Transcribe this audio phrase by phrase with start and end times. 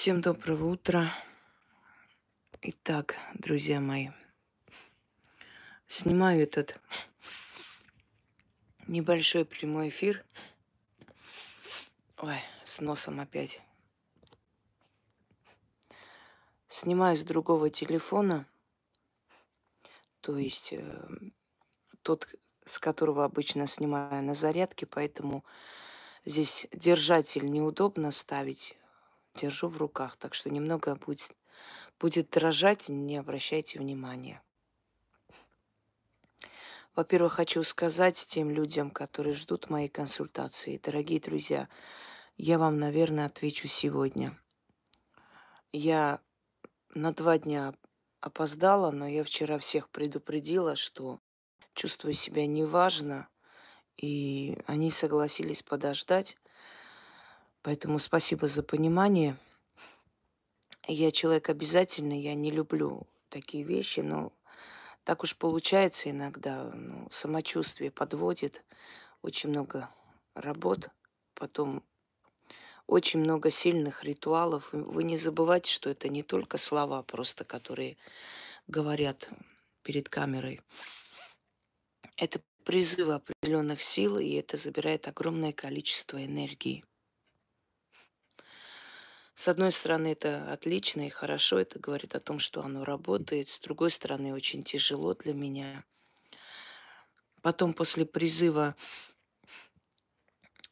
[0.00, 1.12] Всем доброго утра.
[2.62, 4.10] Итак, друзья мои,
[5.88, 6.78] снимаю этот
[8.86, 10.24] небольшой прямой эфир.
[12.18, 13.60] Ой, с носом опять.
[16.68, 18.46] Снимаю с другого телефона,
[20.20, 21.08] то есть э,
[22.02, 22.32] тот,
[22.64, 25.44] с которого обычно снимаю на зарядке, поэтому
[26.24, 28.78] здесь держатель неудобно ставить
[29.38, 31.34] держу в руках, так что немного будет,
[31.98, 34.42] будет дрожать, не обращайте внимания.
[36.94, 41.68] Во-первых, хочу сказать тем людям, которые ждут моей консультации, дорогие друзья,
[42.36, 44.36] я вам, наверное, отвечу сегодня.
[45.72, 46.20] Я
[46.94, 47.74] на два дня
[48.20, 51.20] опоздала, но я вчера всех предупредила, что
[51.74, 53.28] чувствую себя неважно,
[53.96, 56.36] и они согласились подождать.
[57.62, 59.36] Поэтому спасибо за понимание.
[60.86, 64.32] Я человек обязательный, я не люблю такие вещи, но
[65.04, 66.70] так уж получается иногда.
[66.74, 68.64] Ну, самочувствие подводит.
[69.22, 69.90] Очень много
[70.34, 70.90] работ,
[71.34, 71.82] потом
[72.86, 74.70] очень много сильных ритуалов.
[74.72, 77.98] Вы не забывайте, что это не только слова просто, которые
[78.66, 79.28] говорят
[79.82, 80.60] перед камерой.
[82.16, 86.84] Это призывы определенных сил, и это забирает огромное количество энергии.
[89.38, 93.48] С одной стороны, это отлично и хорошо, это говорит о том, что оно работает.
[93.48, 95.84] С другой стороны, очень тяжело для меня.
[97.40, 98.74] Потом, после призыва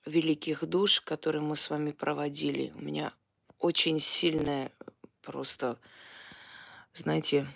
[0.05, 3.13] великих душ, которые мы с вами проводили, у меня
[3.61, 4.73] очень сильное
[5.23, 5.79] просто,
[6.93, 7.47] знаете,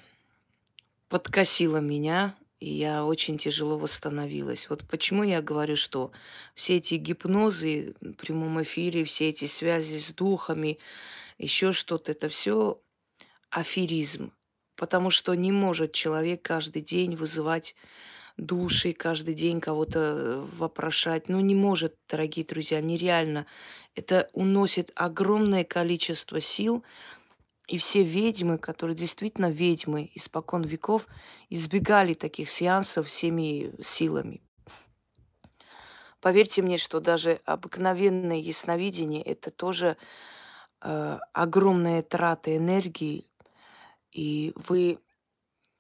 [1.09, 4.69] подкосило меня и я очень тяжело восстановилась.
[4.69, 6.13] Вот почему я говорю, что
[6.55, 10.79] все эти гипнозы в прямом эфире, все эти связи с духами,
[11.39, 12.81] еще что-то, это все
[13.49, 14.33] аферизм.
[14.77, 17.75] Потому что не может человек каждый день вызывать
[18.37, 21.29] души, каждый день кого-то э, вопрошать.
[21.29, 23.47] Ну, не может, дорогие друзья, нереально.
[23.95, 26.85] Это уносит огромное количество сил,
[27.71, 31.07] и все ведьмы, которые действительно ведьмы испокон веков,
[31.51, 34.43] избегали таких сеансов всеми силами.
[36.21, 39.97] Поверьте мне, что даже обыкновенное ясновидение– это тоже
[40.83, 43.29] э, огромная трата энергии.
[44.11, 44.99] И вы,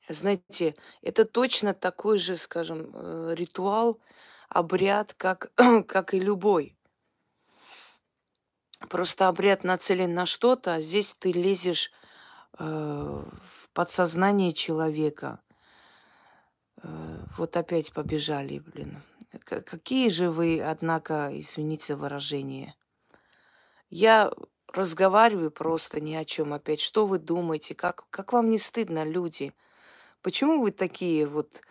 [0.08, 3.98] знаете, это точно такой же, скажем, э, ритуал,
[4.48, 5.50] обряд, как,
[5.88, 6.76] как и любой.
[8.88, 11.92] Просто обряд нацелен на что-то, а здесь ты лезешь
[12.58, 15.40] э, в подсознание человека.
[16.82, 19.02] Э, вот опять побежали, блин.
[19.44, 22.74] К- какие же вы, однако, извините выражение.
[23.90, 24.32] Я
[24.72, 26.80] разговариваю просто ни о чем опять.
[26.80, 27.74] Что вы думаете?
[27.74, 29.52] Как, как вам не стыдно, люди?
[30.22, 31.62] Почему вы такие вот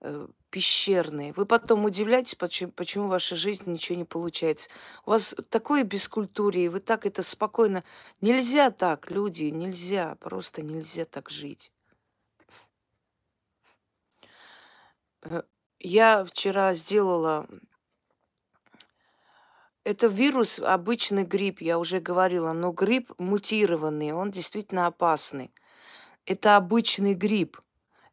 [0.00, 1.32] э, пещерные.
[1.32, 4.68] Вы потом удивляетесь, почему, почему в вашей жизни ничего не получается.
[5.04, 7.84] У вас такое бескультурие, вы так это спокойно...
[8.20, 11.70] Нельзя так, люди, нельзя, просто нельзя так жить.
[15.22, 15.42] Э,
[15.78, 17.46] я вчера сделала...
[19.84, 25.50] Это вирус, обычный грипп, я уже говорила, но грипп мутированный, он действительно опасный.
[26.26, 27.58] Это обычный грипп.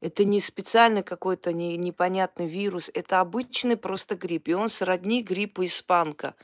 [0.01, 4.49] Это не специальный какой-то не, непонятный вирус, это обычный просто грипп.
[4.49, 6.35] И он сродни гриппу испанка,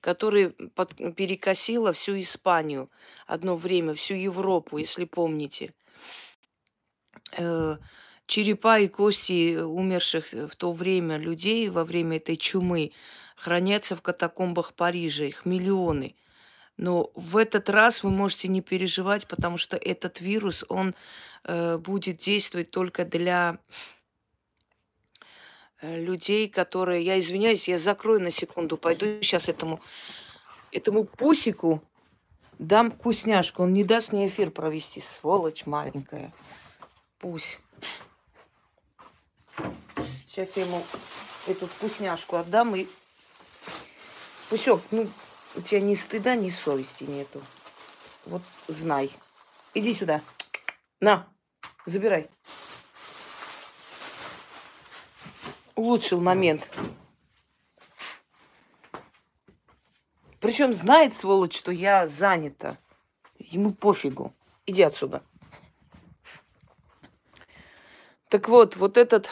[0.00, 2.90] который под, перекосила всю Испанию
[3.26, 5.72] одно время, всю Европу, если помните.
[7.36, 7.76] Э,
[8.26, 12.92] черепа и кости умерших в то время людей во время этой чумы
[13.36, 16.14] хранятся в катакомбах Парижа, их миллионы.
[16.76, 20.94] Но в этот раз вы можете не переживать, потому что этот вирус, он
[21.44, 23.58] э, будет действовать только для
[25.82, 27.04] людей, которые...
[27.04, 29.80] Я извиняюсь, я закрою на секунду, пойду сейчас этому,
[30.72, 31.82] этому пусику
[32.58, 33.62] дам вкусняшку.
[33.62, 36.32] Он не даст мне эфир провести, сволочь маленькая.
[37.18, 37.60] Пусть.
[40.28, 40.82] Сейчас я ему
[41.46, 42.86] эту вкусняшку отдам и...
[44.50, 45.08] Пусек, ну,
[45.54, 47.42] у тебя ни стыда, ни совести нету.
[48.26, 49.10] Вот знай.
[49.74, 50.22] Иди сюда.
[51.00, 51.26] На,
[51.86, 52.28] забирай.
[55.74, 56.70] Улучшил момент.
[60.40, 62.76] Причем знает, сволочь, что я занята.
[63.38, 64.34] Ему пофигу.
[64.66, 65.22] Иди отсюда.
[68.28, 69.30] Так вот, вот этот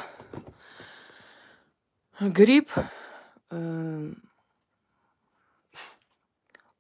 [2.21, 2.71] гриб,
[3.51, 4.13] э,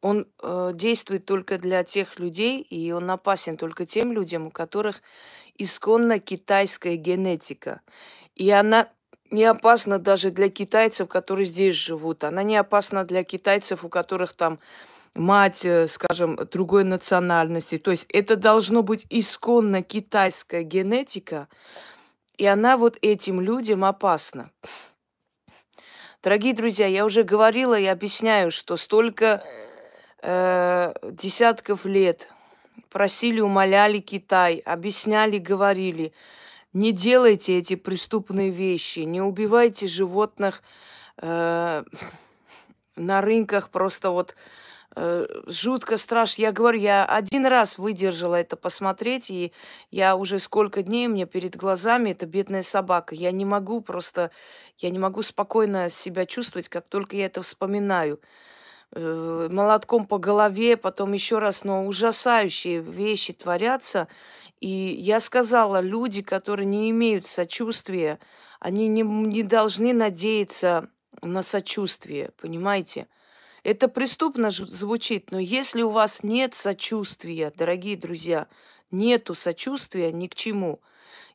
[0.02, 5.00] Он э, действует только для тех людей, и он опасен только тем людям, у которых
[5.56, 7.81] исконно китайская генетика.
[8.34, 8.88] И она
[9.31, 12.25] не опасна даже для китайцев, которые здесь живут.
[12.25, 14.58] Она не опасна для китайцев, у которых там
[15.14, 17.78] мать, э, скажем, другой национальности.
[17.78, 21.49] То есть это должно быть исконно китайская генетика,
[22.37, 24.50] и она вот этим людям опасна.
[26.22, 29.44] Дорогие друзья, я уже говорила и объясняю, что столько
[30.23, 32.29] э, десятков лет
[32.89, 36.13] просили, умоляли Китай, объясняли, говорили,
[36.73, 40.63] не делайте эти преступные вещи, не убивайте животных
[41.19, 41.85] э,
[42.97, 44.35] на рынках просто вот
[44.97, 46.43] э, жутко страшно.
[46.43, 49.53] Я говорю, я один раз выдержала это посмотреть, и
[49.91, 53.15] я уже сколько дней мне перед глазами эта бедная собака.
[53.15, 54.31] Я не могу просто,
[54.79, 58.21] я не могу спокойно себя чувствовать, как только я это вспоминаю.
[58.94, 64.06] Э, молотком по голове, потом еще раз, но ужасающие вещи творятся.
[64.61, 68.19] И я сказала, люди, которые не имеют сочувствия,
[68.61, 70.91] они не, не должны надеяться
[71.23, 73.09] на сочувствие, понимаете?
[73.65, 78.47] Это преступно звучит, но если у вас нет сочувствия, дорогие друзья,
[78.91, 80.83] нету сочувствия ни к чему.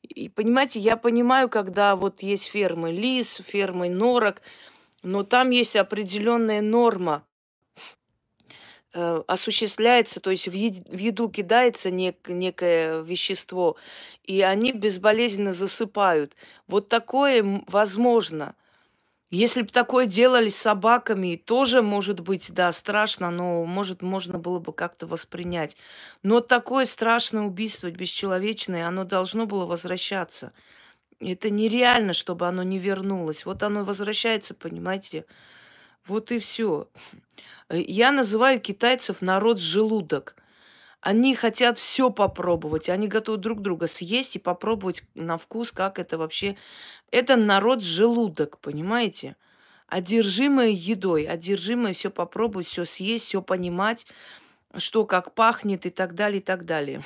[0.03, 4.43] И понимаете, я понимаю, когда вот есть фермы лис, фермы норок,
[5.01, 7.23] но там есть определенная норма
[8.97, 13.77] э, осуществляется, то есть в, ед, в еду кидается нек, некое вещество,
[14.23, 16.35] и они безболезненно засыпают.
[16.67, 18.55] Вот такое возможно–
[19.29, 24.59] если бы такое делали с собаками, тоже, может быть, да, страшно, но, может, можно было
[24.59, 25.75] бы как-то воспринять.
[26.23, 30.53] Но такое страшное убийство, бесчеловечное, оно должно было возвращаться.
[31.19, 33.45] Это нереально, чтобы оно не вернулось.
[33.45, 35.25] Вот оно возвращается, понимаете?
[36.07, 36.87] Вот и все.
[37.69, 40.35] Я называю китайцев народ желудок.
[41.01, 42.89] Они хотят все попробовать.
[42.89, 46.57] Они готовы друг друга съесть и попробовать на вкус, как это вообще.
[47.11, 49.35] Это народ желудок, понимаете?
[49.87, 54.05] Одержимые едой, одержимые все попробовать, все съесть, все понимать,
[54.77, 57.01] что как пахнет и так далее, и так далее.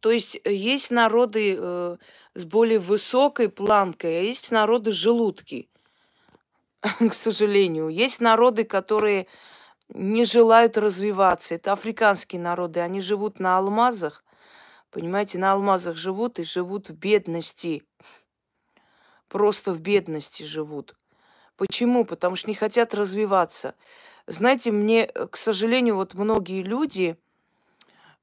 [0.00, 1.96] То есть э, есть народы э,
[2.34, 5.68] с более высокой планкой, а есть народы желудки,
[7.10, 7.88] к сожалению.
[7.88, 9.26] Есть народы, которые
[9.88, 11.54] не желают развиваться.
[11.54, 14.24] Это африканские народы, они живут на алмазах,
[14.90, 17.82] понимаете, на алмазах живут и живут в бедности.
[19.28, 20.96] Просто в бедности живут.
[21.56, 22.04] Почему?
[22.04, 23.74] Потому что не хотят развиваться.
[24.26, 27.16] Знаете, мне, к сожалению, вот многие люди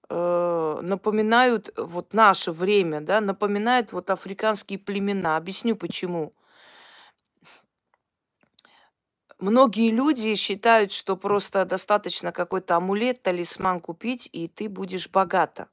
[0.10, 5.38] э, напоминают вот наше время, да, напоминают вот африканские племена.
[5.38, 6.34] Объясню почему.
[9.40, 15.68] Многие люди считают, что просто достаточно какой-то амулет, талисман купить, и ты будешь богата.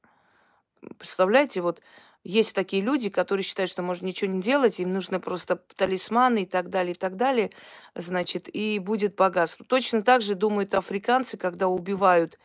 [0.99, 1.81] Представляете, вот
[2.23, 6.45] есть такие люди, которые считают, что можно ничего не делать, им нужно просто талисманы и
[6.45, 7.51] так далее, и так далее,
[7.95, 9.65] значит, и будет богатство.
[9.65, 12.37] Точно так же думают африканцы, когда убивают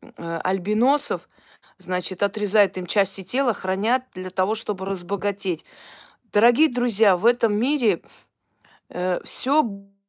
[0.00, 1.28] э, альбиносов,
[1.78, 5.64] значит, отрезают им части тела, хранят для того, чтобы разбогатеть.
[6.32, 8.02] Дорогие друзья, в этом мире
[8.88, 9.62] э, все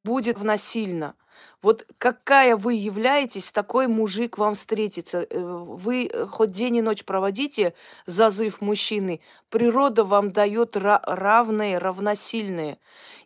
[0.06, 1.16] будет насильно.
[1.62, 5.26] Вот какая вы являетесь, такой мужик вам встретится.
[5.30, 7.74] Э, вы э, хоть день и ночь проводите,
[8.06, 12.78] зазыв мужчины, природа вам дает равное, равносильное.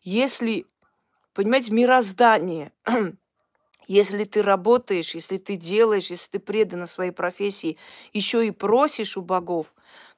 [0.01, 0.65] Если,
[1.33, 2.71] понимаете, мироздание,
[3.87, 7.77] если ты работаешь, если ты делаешь, если ты предан своей профессии,
[8.13, 9.73] еще и просишь у богов,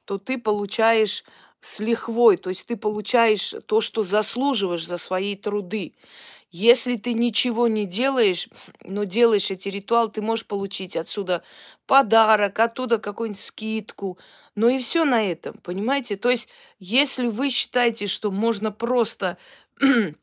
[0.05, 1.23] то ты получаешь
[1.61, 5.93] с лихвой, то есть ты получаешь то, что заслуживаешь за свои труды.
[6.51, 8.49] Если ты ничего не делаешь,
[8.83, 11.43] но делаешь эти ритуалы, ты можешь получить отсюда
[11.87, 14.17] подарок, оттуда какую-нибудь скидку.
[14.55, 16.17] Ну и все на этом, понимаете?
[16.17, 19.37] То есть, если вы считаете, что можно просто
[19.81, 20.13] э,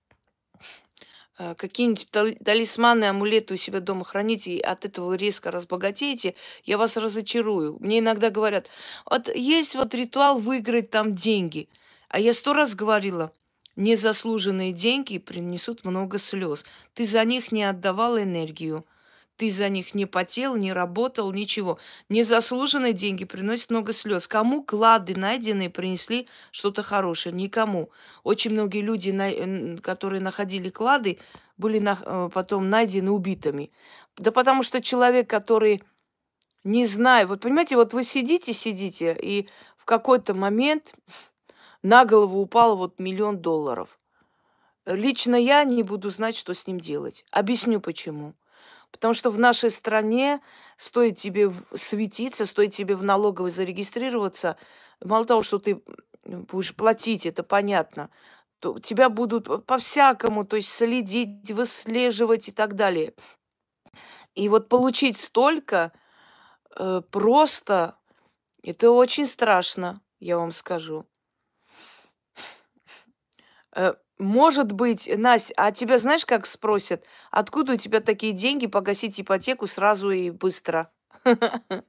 [1.54, 2.11] какие-нибудь
[2.44, 7.78] талисманы, амулеты у себя дома хранить, и от этого резко разбогатеете, я вас разочарую.
[7.80, 8.66] Мне иногда говорят,
[9.06, 11.70] вот есть вот ритуал выиграть там деньги.
[12.11, 13.32] А я сто раз говорила,
[13.78, 16.64] Незаслуженные деньги принесут много слез.
[16.94, 18.85] Ты за них не отдавал энергию.
[19.37, 21.78] Ты за них не потел, не работал, ничего.
[22.08, 24.26] Незаслуженные деньги приносят много слез.
[24.26, 27.32] Кому клады найденные принесли что-то хорошее?
[27.32, 27.90] Никому.
[28.25, 31.20] Очень многие люди, которые находили клады,
[31.56, 33.70] были э, потом найдены убитыми.
[34.16, 35.85] Да потому что человек, который
[36.64, 40.97] не знает, вот понимаете, вот вы сидите, сидите, и в какой-то момент
[41.82, 43.99] на голову упал вот миллион долларов.
[44.87, 47.25] Лично я не буду знать, что с ним делать.
[47.30, 48.35] Объясню почему.
[48.90, 50.40] Потому что в нашей стране
[50.76, 54.56] стоит тебе светиться, стоит тебе в налоговой зарегистрироваться,
[55.04, 55.82] мало того, что ты
[56.25, 58.11] будешь платить, это понятно,
[58.61, 63.14] то тебя будут по-всякому, то есть следить, выслеживать и так далее.
[64.35, 65.92] И вот получить столько
[66.76, 67.97] э, просто,
[68.62, 71.06] это очень страшно, я вам скажу.
[73.78, 79.20] Э, может быть, Настя, а тебя знаешь, как спросят, откуда у тебя такие деньги погасить
[79.20, 80.90] ипотеку сразу и быстро?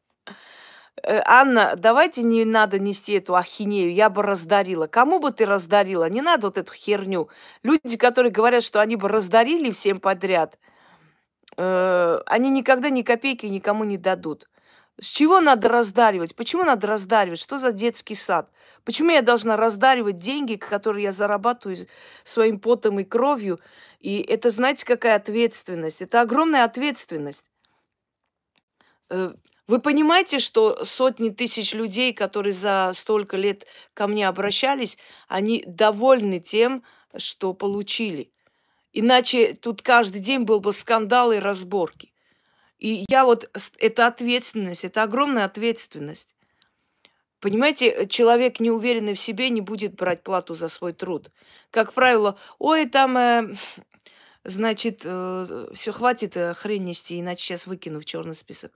[1.02, 4.86] Э, Анна, давайте не надо нести эту ахинею, я бы раздарила.
[4.88, 6.10] Кому бы ты раздарила?
[6.10, 7.30] Не надо вот эту херню.
[7.64, 10.60] Люди, которые говорят, что они бы раздарили всем подряд,
[11.56, 14.50] э, они никогда ни копейки никому не дадут.
[15.00, 16.36] С чего надо раздаривать?
[16.36, 17.40] Почему надо раздаривать?
[17.40, 18.50] Что за детский сад?
[18.90, 21.86] Почему я должна раздаривать деньги, которые я зарабатываю
[22.24, 23.60] своим потом и кровью?
[24.00, 26.02] И это, знаете, какая ответственность?
[26.02, 27.52] Это огромная ответственность.
[29.12, 29.36] Э,
[29.68, 36.40] вы понимаете, что сотни тысяч людей, которые за столько лет ко мне обращались, они довольны
[36.40, 36.84] тем,
[37.16, 38.32] что получили.
[38.92, 42.12] Иначе тут каждый день был бы скандал и разборки.
[42.80, 46.34] И я вот, это ответственность, это огромная ответственность.
[47.40, 51.32] Понимаете, человек, неуверенный в себе, не будет брать плату за свой труд.
[51.72, 53.56] Как правило, ой, там, э,
[54.44, 58.74] значит, э, все, хватит э, хрень нести, иначе сейчас выкину в черный список.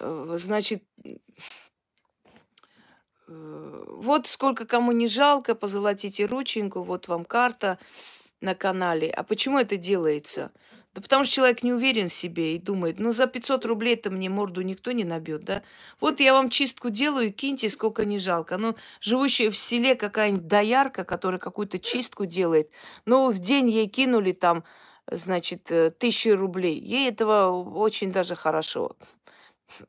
[0.00, 0.82] Э, значит,
[3.28, 7.78] э, вот сколько кому не жалко, позолотите рученьку, вот вам карта
[8.40, 9.10] на канале.
[9.10, 10.50] А почему это делается?
[10.94, 14.28] Да потому что человек не уверен в себе и думает, ну за 500 рублей-то мне
[14.28, 15.62] морду никто не набьет, да?
[16.00, 18.58] Вот я вам чистку делаю, киньте, сколько не жалко.
[18.58, 22.70] Ну, живущая в селе какая-нибудь доярка, которая какую-то чистку делает,
[23.06, 24.64] ну, в день ей кинули там,
[25.10, 26.78] значит, э, тысячи рублей.
[26.78, 28.94] Ей этого очень даже хорошо.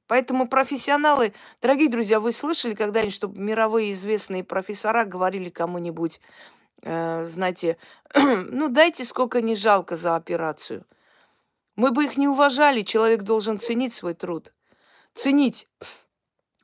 [0.08, 6.22] Поэтому профессионалы, дорогие друзья, вы слышали когда-нибудь, чтобы мировые известные профессора говорили кому-нибудь,
[6.84, 7.78] э, знаете,
[8.16, 10.86] ну дайте сколько не жалко за операцию.
[11.76, 14.54] Мы бы их не уважали, человек должен ценить свой труд.
[15.16, 15.68] Ценить.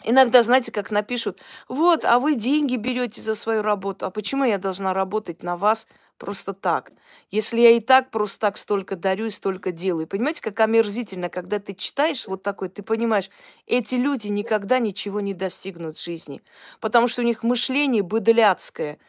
[0.06, 4.58] Иногда, знаете, как напишут, вот, а вы деньги берете за свою работу, а почему я
[4.58, 6.94] должна работать на вас просто так?
[7.32, 10.08] Если я и так просто так столько дарю и столько делаю.
[10.08, 13.30] Понимаете, как омерзительно, когда ты читаешь вот такой, ты понимаешь,
[13.68, 16.42] эти люди никогда ничего не достигнут в жизни,
[16.80, 19.00] потому что у них мышление быдляцкое.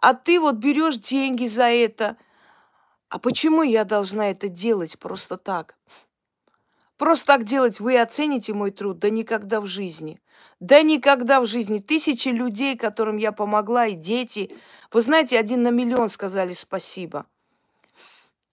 [0.00, 2.16] А ты вот берешь деньги за это.
[3.08, 5.76] А почему я должна это делать просто так?
[6.96, 8.98] Просто так делать вы оцените мой труд?
[8.98, 10.20] Да никогда в жизни.
[10.60, 11.78] Да никогда в жизни.
[11.78, 14.52] Тысячи людей, которым я помогла, и дети.
[14.92, 17.26] Вы знаете, один на миллион сказали спасибо.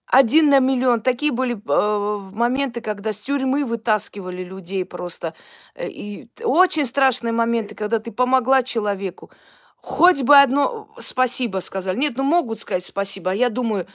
[0.06, 1.00] Один на миллион.
[1.00, 5.34] Такие были э, моменты, когда с тюрьмы вытаскивали людей просто.
[5.74, 9.30] Э, и очень страшные моменты, когда ты помогла человеку.
[9.76, 11.96] Хоть бы одно спасибо сказали.
[11.96, 13.30] Нет, ну могут сказать спасибо.
[13.30, 13.86] А я думаю,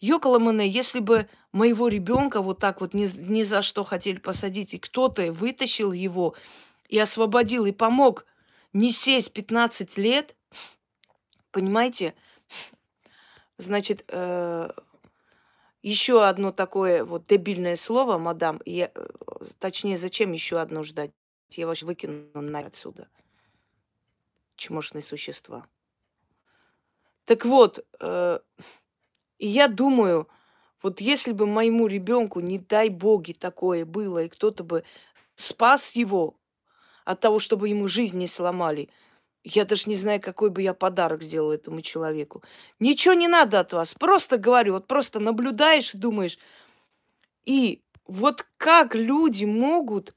[0.00, 4.78] Йокаламане, если бы моего ребенка вот так вот ни, ни за что хотели посадить, и
[4.78, 6.34] кто-то вытащил его
[6.88, 8.26] и освободил, и помог
[8.72, 10.36] не сесть 15 лет,
[11.50, 12.14] понимаете,
[13.56, 14.70] значит, э,
[15.82, 19.08] еще одно такое вот дебильное слово, мадам, я, э,
[19.58, 21.10] точнее, зачем еще одно ждать?
[21.50, 23.08] Я вас выкину на отсюда.
[24.58, 25.66] Чмошные существа.
[27.24, 28.40] Так вот, э,
[29.38, 30.28] я думаю,
[30.82, 34.82] вот если бы моему ребенку, не дай боги, такое было, и кто-то бы
[35.36, 36.34] спас его
[37.04, 38.90] от того, чтобы ему жизнь не сломали,
[39.44, 42.42] я даже не знаю, какой бы я подарок сделал этому человеку.
[42.80, 43.94] Ничего не надо от вас.
[43.94, 46.36] Просто говорю, вот просто наблюдаешь и думаешь.
[47.44, 50.14] И вот как люди могут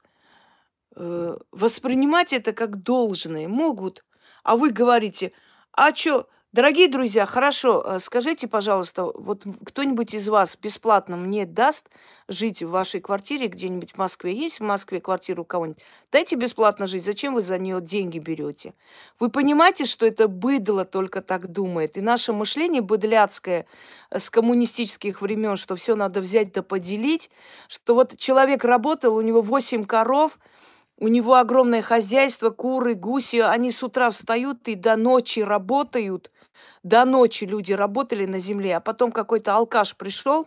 [0.96, 3.46] э, воспринимать это как должное?
[3.46, 4.04] Могут.
[4.42, 5.32] А вы говорите,
[5.72, 11.88] а что, Дорогие друзья, хорошо, э, скажите, пожалуйста, вот кто-нибудь из вас бесплатно мне даст
[12.28, 14.34] жить в вашей квартире где-нибудь в Москве?
[14.34, 15.82] Есть в Москве квартира у кого-нибудь?
[16.12, 17.06] Дайте бесплатно жить.
[17.06, 18.74] Зачем вы за нее деньги берете?
[19.18, 21.96] Вы понимаете, что это быдло только так думает?
[21.96, 23.64] И наше мышление быдляцкое
[24.10, 27.30] э, с коммунистических времен, что все надо взять да поделить,
[27.66, 30.38] что вот человек работал, у него 8 коров,
[31.02, 36.30] у него огромное хозяйство, куры, гуси, они с утра встают и до ночи работают–
[36.82, 40.46] до ночи люди работали на земле, а потом какой-то алкаш пришел,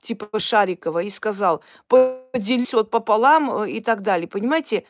[0.00, 4.28] типа Шарикова, и сказал, поделись вот пополам э, и так далее.
[4.28, 4.84] Понимаете,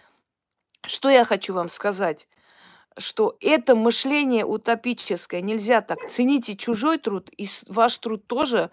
[0.87, 2.29] что я хочу вам сказать?
[2.97, 5.41] Что это мышление утопическое.
[5.41, 5.99] Нельзя так.
[6.09, 8.71] Цените чужой труд, и ваш труд тоже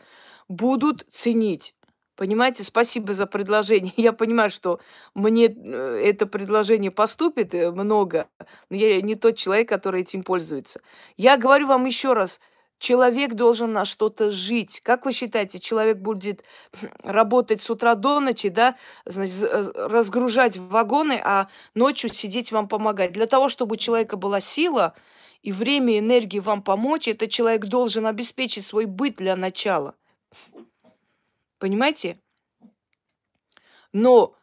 [0.48, 1.76] будут ценить.
[2.16, 3.94] Понимаете, спасибо за предложение.
[3.98, 4.80] Я понимаю, что
[5.14, 8.28] мне э, это предложение поступит э, много,
[8.70, 10.82] но я не тот человек, который этим пользуется.
[11.18, 12.40] Я говорю вам еще раз,
[12.80, 14.80] человек должен на что-то жить.
[14.82, 16.44] Как вы считаете, человек будет
[17.04, 23.12] работать с утра до ночи, да, значит, разгружать вагоны, а ночью сидеть вам помогать?
[23.12, 24.96] Для того, чтобы у человека была сила
[25.42, 29.96] и время, и энергия вам помочь, этот человек должен обеспечить свой быт для начала.
[31.66, 32.20] Понимаете?
[33.92, 34.36] Но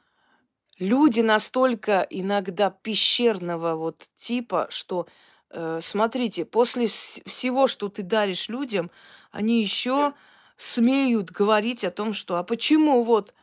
[0.81, 5.07] люди настолько иногда пещерного вот типа, что,
[5.50, 8.91] э, смотрите, после всего, что ты даришь людям,
[9.31, 10.14] они еще
[10.57, 13.35] смеют говорить о том, что, а почему вот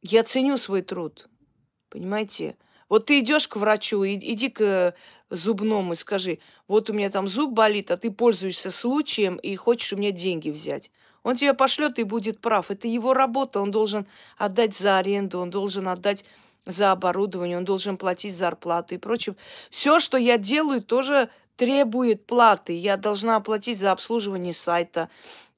[0.00, 1.28] я ценю свой труд,
[1.88, 2.56] понимаете?
[2.88, 4.94] Вот ты идешь к врачу, иди к
[5.30, 6.38] зубному и скажи,
[6.68, 10.50] вот у меня там зуб болит, а ты пользуешься случаем и хочешь у меня деньги
[10.50, 10.92] взять.
[11.22, 12.70] Он тебя пошлет и будет прав.
[12.70, 13.60] Это его работа.
[13.60, 16.24] Он должен отдать за аренду, он должен отдать
[16.66, 19.36] за оборудование, он должен платить зарплату и прочее.
[19.70, 22.72] Все, что я делаю, тоже требует платы.
[22.72, 25.08] Я должна оплатить за обслуживание сайта.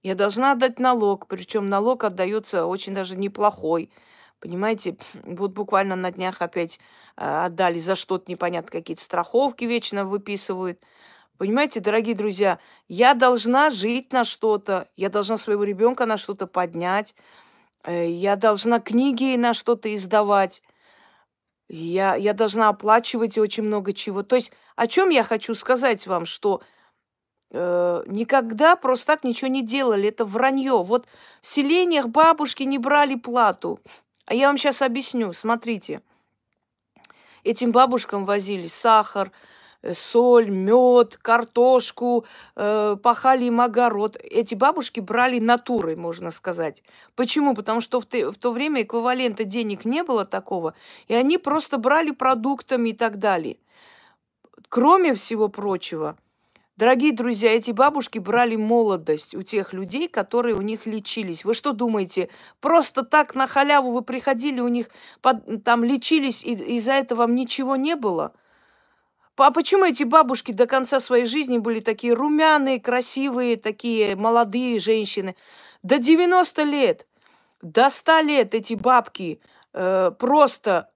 [0.02, 3.90] Я должна отдать налог, причем налог отдается очень даже неплохой.
[4.38, 6.78] Понимаете, вот буквально на днях опять
[7.16, 10.78] э, отдали за что-то непонятно, какие-то страховки вечно выписывают.
[11.36, 17.14] Понимаете, дорогие друзья, я должна жить на что-то, я должна своего ребенка на что-то поднять,
[17.82, 20.62] э, я должна книги на что-то издавать,
[21.68, 24.22] я, я должна оплачивать очень много чего.
[24.22, 26.62] То есть о чем я хочу сказать вам, что
[27.50, 30.82] э, никогда просто так ничего не делали, это вранье.
[30.82, 31.08] Вот
[31.40, 33.80] в селениях бабушки не брали плату.
[34.26, 36.00] А я вам сейчас объясню, смотрите.
[37.42, 39.32] Этим бабушкам возили сахар,
[39.92, 42.24] соль, мед, картошку,
[42.56, 44.16] э, пахали им огород.
[44.22, 46.82] Эти бабушки брали натурой, можно сказать.
[47.14, 47.54] Почему?
[47.54, 50.74] Потому что в, в то время эквивалента денег не было такого,
[51.08, 53.58] и они просто брали продуктами и так далее.
[54.68, 56.16] Кроме всего прочего,
[56.76, 61.44] Дорогие друзья, эти бабушки брали молодость у тех людей, которые у них лечились.
[61.44, 64.88] Вы что думаете, просто так на халяву вы приходили, у них
[65.22, 68.32] под, там лечились, и из-за этого вам ничего не было?
[69.36, 75.34] А почему эти бабушки до конца своей жизни были такие румяные, красивые, такие молодые женщины?
[75.82, 77.06] До 90 лет,
[77.60, 79.40] до 100 лет эти бабки
[79.72, 80.88] э, просто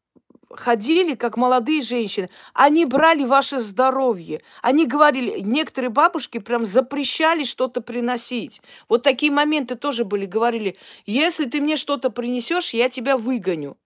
[0.50, 2.30] ходили как молодые женщины.
[2.54, 4.42] Они брали ваше здоровье.
[4.62, 8.62] Они говорили, некоторые бабушки прям запрещали что-то приносить.
[8.88, 10.26] Вот такие моменты тоже были.
[10.26, 13.76] Говорили, если ты мне что-то принесешь, я тебя выгоню.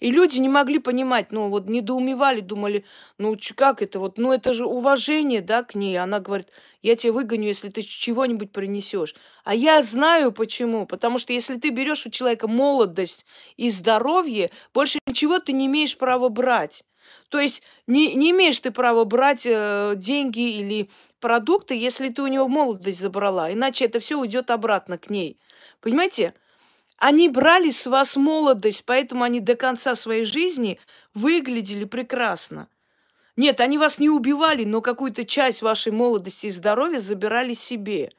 [0.00, 2.84] И люди не могли понимать, ну вот недоумевали, думали,
[3.18, 5.98] ну как это вот, ну это же уважение, да, к ней.
[5.98, 6.48] Она говорит,
[6.82, 9.14] я тебя выгоню, если ты чего-нибудь принесешь.
[9.44, 10.86] А я знаю почему.
[10.86, 15.96] Потому что если ты берешь у человека молодость и здоровье, больше ничего ты не имеешь
[15.96, 16.84] права брать.
[17.28, 22.26] То есть не, не имеешь ты права брать э, деньги или продукты, если ты у
[22.26, 23.52] него молодость забрала.
[23.52, 25.38] Иначе это все уйдет обратно к ней.
[25.80, 26.34] Понимаете?
[26.98, 30.78] Они брали с вас молодость, поэтому они до конца своей жизни
[31.14, 32.68] выглядели прекрасно.
[33.36, 38.12] Нет, они вас не убивали, но какую-то часть вашей молодости и здоровья забирали себе.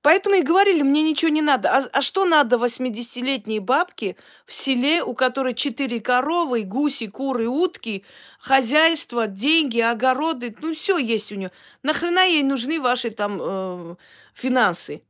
[0.00, 1.68] Поэтому и говорили, мне ничего не надо.
[1.68, 4.14] А, а что надо 80-летней бабке
[4.46, 8.04] в селе, у которой четыре коровы, гуси, куры, утки,
[8.38, 11.50] хозяйство, деньги, огороды, ну все есть у нее.
[11.82, 13.96] Нахрена ей нужны ваши там э,
[14.32, 15.02] финансы?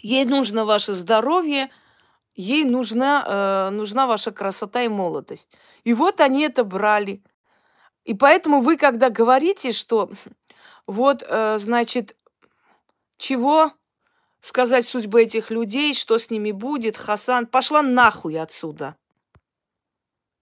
[0.00, 1.70] Ей нужно ваше здоровье,
[2.34, 5.50] ей нужна, э, нужна ваша красота и молодость.
[5.84, 7.22] И вот они это брали.
[8.04, 10.10] И поэтому вы, когда говорите, что
[10.86, 12.16] вот, э, значит,
[13.16, 13.72] чего
[14.40, 18.96] сказать судьбы этих людей, что с ними будет, Хасан, пошла нахуй отсюда.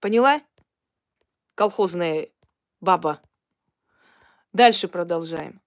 [0.00, 0.40] Поняла?
[1.54, 2.28] Колхозная
[2.80, 3.20] баба.
[4.52, 5.60] Дальше продолжаем.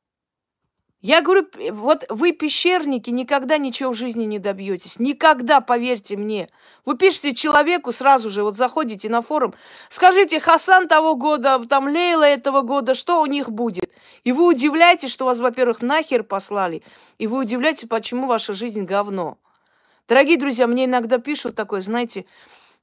[1.01, 4.99] Я говорю, вот вы, пещерники, никогда ничего в жизни не добьетесь.
[4.99, 6.49] Никогда, поверьте мне.
[6.83, 9.53] Вы пишете человеку сразу же, вот заходите на форум,
[9.87, 13.89] скажите, Хасан того года, там Лейла этого года, что у них будет?
[14.25, 16.83] И вы удивляетесь, что вас, во-первых, нахер послали,
[17.17, 19.37] и вы удивляетесь, почему ваша жизнь говно.
[20.09, 22.25] Дорогие друзья, мне иногда пишут такое, знаете,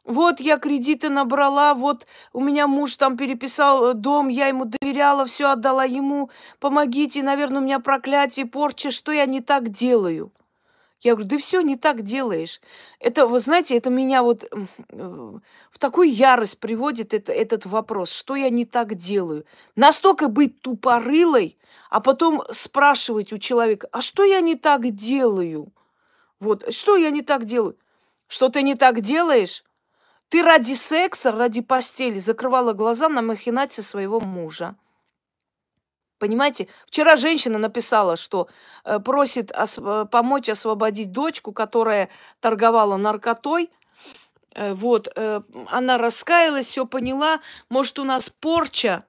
[0.06, 5.26] вот я кредиты набрала, вот у меня муж там переписал э, дом, я ему доверяла,
[5.26, 6.30] все отдала ему.
[6.60, 10.32] Помогите, наверное, у меня проклятие, порча, что я не так делаю?
[11.00, 12.60] Я говорю, да все не так делаешь.
[13.00, 15.38] Это, вы знаете, это меня вот э,
[15.70, 19.44] в такую ярость приводит это, этот вопрос, что я не так делаю.
[19.74, 21.58] Настолько быть тупорылой,
[21.90, 25.72] а потом спрашивать у человека, а что я не так делаю?
[26.38, 27.76] Вот, что я не так делаю?
[28.28, 29.64] Что ты не так делаешь?
[30.28, 34.76] Ты ради секса, ради постели закрывала глаза на махинации своего мужа.
[36.18, 38.48] Понимаете, вчера женщина написала, что
[38.84, 42.08] э, просит ос- э, помочь освободить дочку, которая
[42.40, 43.70] торговала наркотой.
[44.54, 47.40] Э, вот, э, она раскаялась, все поняла.
[47.68, 49.04] Может, у нас порча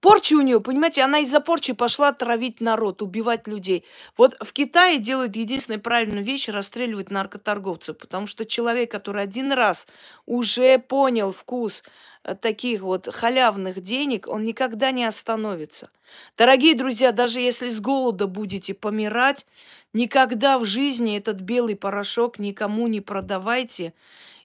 [0.00, 3.84] Порча у нее, понимаете, она из-за порчи пошла травить народ, убивать людей.
[4.16, 9.86] Вот в Китае делают единственную правильную вещь, расстреливают наркоторговцев, потому что человек, который один раз
[10.26, 11.82] уже понял вкус
[12.24, 15.90] э, таких вот халявных денег, он никогда не остановится.
[16.36, 19.46] Дорогие друзья, даже если с голода будете помирать,
[19.92, 23.92] никогда в жизни этот белый порошок никому не продавайте,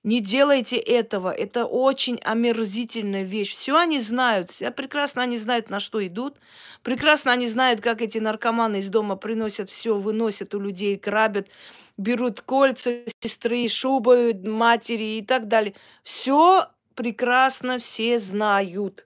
[0.04, 1.32] не делайте этого.
[1.32, 3.52] Это очень омерзительная вещь.
[3.52, 4.50] Все они знают.
[4.50, 6.38] Все прекрасно они знают, на что идут.
[6.82, 11.50] Прекрасно они знают, как эти наркоманы из дома приносят все, выносят у людей, грабят,
[11.98, 15.76] берут кольца сестры, шубы матери и так далее.
[16.04, 19.06] Все прекрасно все знают.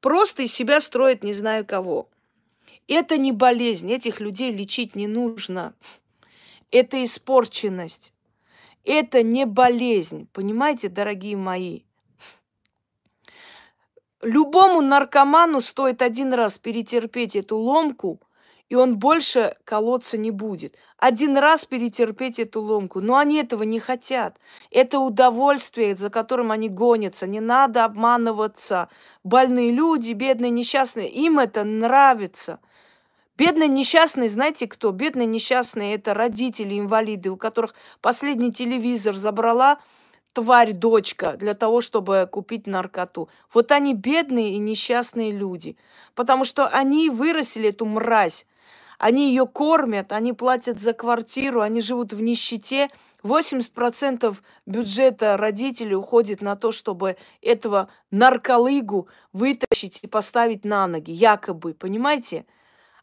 [0.00, 2.08] Просто из себя строят не знаю кого.
[2.86, 5.74] Это не болезнь, этих людей лечить не нужно.
[6.70, 8.12] Это испорченность.
[8.84, 11.82] Это не болезнь, понимаете, дорогие мои?
[14.22, 18.20] Любому наркоману стоит один раз перетерпеть эту ломку,
[18.68, 20.76] и он больше колоться не будет.
[20.96, 23.00] Один раз перетерпеть эту ломку.
[23.00, 24.38] Но они этого не хотят.
[24.70, 27.26] Это удовольствие, за которым они гонятся.
[27.26, 28.88] Не надо обманываться.
[29.24, 32.60] Больные люди, бедные, несчастные, им это нравится.
[33.40, 34.90] Бедные несчастные, знаете кто?
[34.90, 39.78] Бедные несчастные это родители, инвалиды, у которых последний телевизор забрала
[40.34, 43.30] тварь дочка для того, чтобы купить наркоту.
[43.54, 45.78] Вот они бедные и несчастные люди,
[46.14, 48.44] потому что они вырастили эту мразь.
[48.98, 52.90] Они ее кормят, они платят за квартиру, они живут в нищете.
[53.22, 61.72] 80% бюджета родителей уходит на то, чтобы этого нарколыгу вытащить и поставить на ноги, якобы,
[61.72, 62.44] понимаете?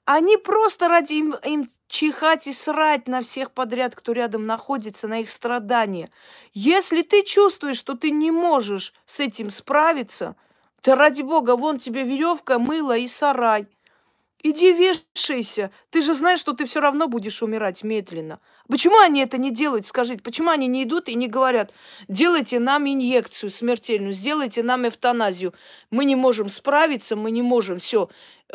[0.10, 5.20] Они просто ради им, им чихать и срать на всех подряд, кто рядом находится, на
[5.20, 6.10] их страдания.
[6.54, 10.38] Если ты чувствуешь, что ты не можешь с этим справиться,
[10.80, 13.68] то ради бога, вон тебе веревка, мыло и сарай.
[14.44, 15.72] Иди вешайся.
[15.90, 18.40] Ты же знаешь, что ты все равно будешь умирать медленно.
[18.70, 19.88] Почему они это не делают?
[19.88, 21.74] Скажите, почему они не идут и не говорят,
[22.08, 25.54] делайте нам инъекцию смертельную, сделайте нам эвтаназию.
[25.90, 28.10] Мы не можем справиться, мы не можем, все.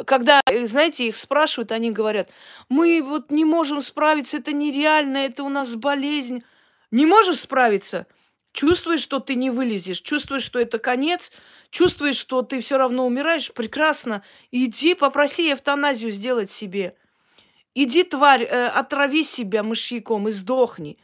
[0.06, 2.30] Когда, э, знаете, их спрашивают, они говорят,
[2.68, 6.44] мы вот не можем справиться, это нереально, это у нас болезнь.
[6.92, 8.06] Не можешь справиться?
[8.52, 11.30] Чувствуешь, что ты не вылезешь, чувствуешь, что это конец,
[11.70, 14.22] чувствуешь, что ты все равно умираешь, прекрасно.
[14.50, 16.96] Иди, попроси эвтаназию сделать себе.
[17.74, 20.98] Иди, тварь, э, отрави себя мышьяком и сдохни.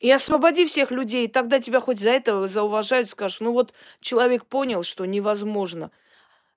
[0.00, 4.82] И освободи всех людей, тогда тебя хоть за это зауважают, скажут, ну вот человек понял,
[4.82, 5.90] что невозможно.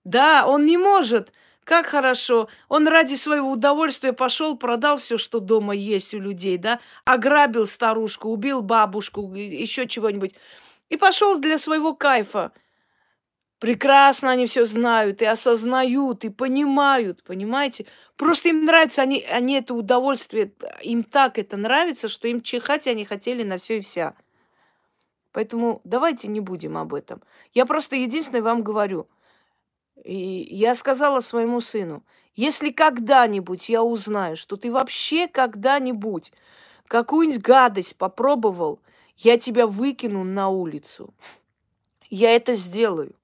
[0.04, 1.32] Да, он не может.
[1.66, 2.48] Как хорошо.
[2.70, 8.30] Он ради своего удовольствия пошел, продал все, что дома есть у людей, да, ограбил старушку,
[8.30, 10.36] убил бабушку, еще чего-нибудь.
[10.90, 12.52] И пошел для своего кайфа.
[13.58, 17.88] Прекрасно они все знают и осознают, и понимают, понимаете?
[18.16, 20.52] Просто им нравится, они, они это удовольствие,
[20.84, 24.14] им так это нравится, что им чихать они хотели на все и вся.
[25.32, 27.24] Поэтому давайте не будем об этом.
[27.56, 29.08] Я просто единственное вам говорю–
[30.04, 32.04] и я сказала своему сыну,
[32.36, 36.32] если когда-нибудь я узнаю, что ты вообще когда-нибудь
[36.88, 38.80] какую-нибудь гадость попробовал,
[39.18, 41.14] я тебя выкину на улицу.
[42.10, 43.16] Я это сделаю.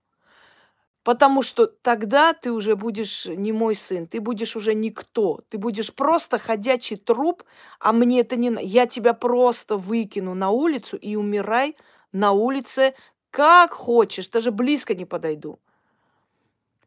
[1.04, 5.40] Потому что тогда ты уже будешь не мой сын, ты будешь уже никто.
[5.50, 7.44] Ты будешь просто ходячий труп,
[7.80, 8.56] а мне это не...
[8.62, 11.76] Я тебя просто выкину на улицу и умирай
[12.12, 12.94] на улице
[13.32, 15.60] как хочешь, даже близко не подойду.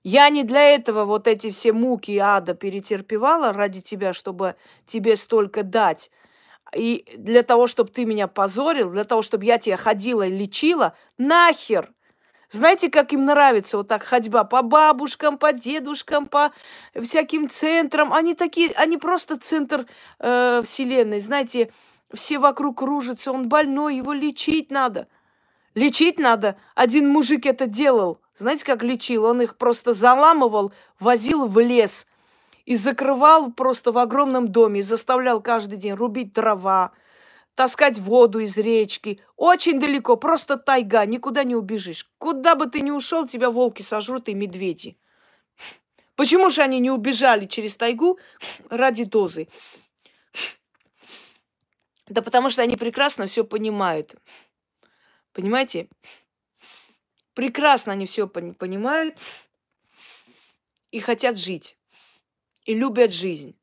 [0.05, 4.55] Я не для этого вот эти все муки ада перетерпевала ради тебя, чтобы
[4.87, 6.11] тебе столько дать.
[6.75, 10.95] И для того, чтобы ты меня позорил, для того, чтобы я тебя ходила и лечила,
[11.17, 11.91] нахер!
[12.51, 16.53] Знаете, как им нравится вот так ходьба по бабушкам, по дедушкам, по
[17.01, 18.13] всяким центрам.
[18.13, 19.87] Они такие, они просто центр
[20.21, 21.21] э, вселенной.
[21.21, 21.73] Знаете,
[22.13, 25.09] все вокруг кружатся, он больной, его лечить надо.
[25.75, 26.57] Лечить надо.
[26.75, 28.21] Один мужик это делал.
[28.37, 29.25] Знаете, как лечил?
[29.25, 32.07] Он их просто заламывал, возил в лес
[32.65, 36.93] и закрывал просто в огромном доме, и заставлял каждый день рубить дрова,
[37.55, 39.21] таскать воду из речки.
[39.37, 42.11] Очень далеко, просто тайга, никуда не убежишь.
[42.19, 44.99] Куда бы ты ни ушел, тебя волки сожрут и медведи.
[46.17, 48.19] Почему же они не убежали через тайгу
[48.69, 49.49] ради дозы?
[52.09, 54.15] Да потому что они прекрасно все понимают.
[55.33, 55.89] Понимаете?
[57.35, 59.17] Прекрасно они все понимают
[60.91, 61.77] и хотят жить.
[62.65, 63.57] И любят жизнь.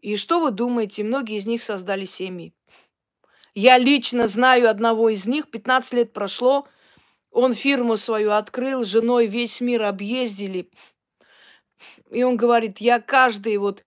[0.00, 1.02] И что вы думаете?
[1.02, 2.54] Многие из них создали семьи.
[3.54, 6.68] Я лично знаю одного из них, 15 лет прошло,
[7.32, 10.70] он фирму свою открыл, женой весь мир объездили.
[12.10, 13.84] И он говорит, я каждый вот,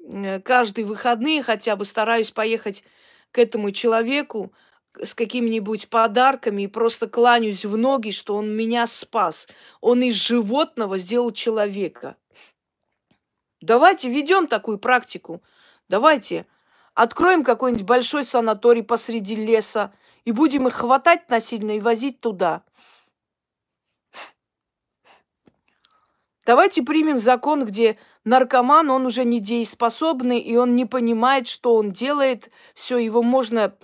[0.00, 2.82] э, каждые выходные хотя бы стараюсь поехать
[3.30, 4.52] к этому человеку
[5.02, 9.48] с какими-нибудь подарками и просто кланяюсь в ноги, что он меня спас.
[9.80, 12.16] Он из животного сделал человека.
[13.60, 15.42] Давайте ведем такую практику.
[15.88, 16.46] Давайте
[16.94, 19.92] откроем какой-нибудь большой санаторий посреди леса
[20.24, 22.62] и будем их хватать насильно и возить туда.
[26.48, 31.92] Давайте примем закон, где наркоман, он уже не дееспособный, и он не понимает, что он
[31.92, 32.50] делает.
[32.72, 33.76] Все, его можно,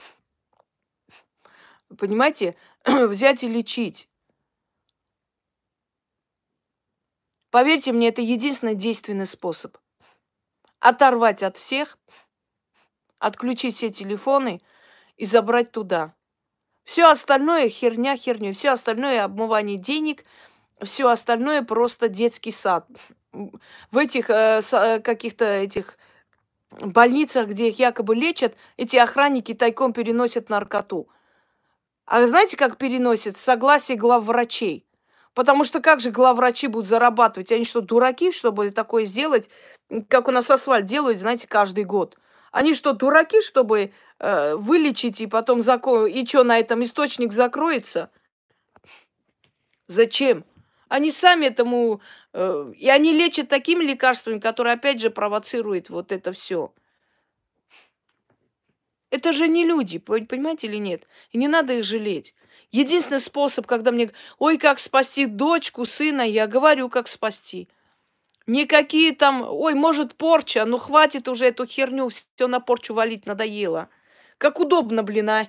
[1.99, 4.09] понимаете, взять и лечить.
[7.51, 9.77] Поверьте мне, это единственный действенный способ.
[10.81, 11.99] Оторвать от всех,
[13.19, 14.61] отключить все телефоны
[15.17, 16.15] и забрать туда.
[16.85, 20.25] Все остальное херня херня, все остальное обмывание денег,
[20.83, 22.87] все остальное просто детский сад.
[23.33, 25.99] В этих э, э, каких-то этих
[26.81, 31.09] больницах, где их якобы лечат, эти охранники тайком переносят наркоту.
[32.07, 33.37] А знаете, как переносят?
[33.37, 34.87] Согласие главврачей.
[35.33, 37.51] Потому что как же главврачи будут зарабатывать?
[37.51, 39.51] Они что, дураки, чтобы такое сделать?
[40.09, 42.17] Как у нас асфальт делают, знаете, каждый год.
[42.53, 46.07] Они что, дураки, чтобы э, вылечить и потом закон...
[46.07, 48.11] И что, на этом источник закроется?
[49.89, 50.45] Зачем?
[50.89, 52.01] Они сами этому...
[52.33, 56.73] Э, и они лечат такими лекарствами, которые, опять же, провоцируют вот это все.
[59.15, 61.07] Это же не люди, понимаете или нет?
[61.31, 62.35] И не надо их жалеть.
[62.73, 67.69] Единственный способ, когда мне, ой, как спасти дочку, сына, я говорю, как спасти.
[68.49, 73.89] Никакие там, ой, может, порча, ну хватит уже эту херню, все на порчу валить надоело.
[74.37, 75.49] Как удобно, блин, а.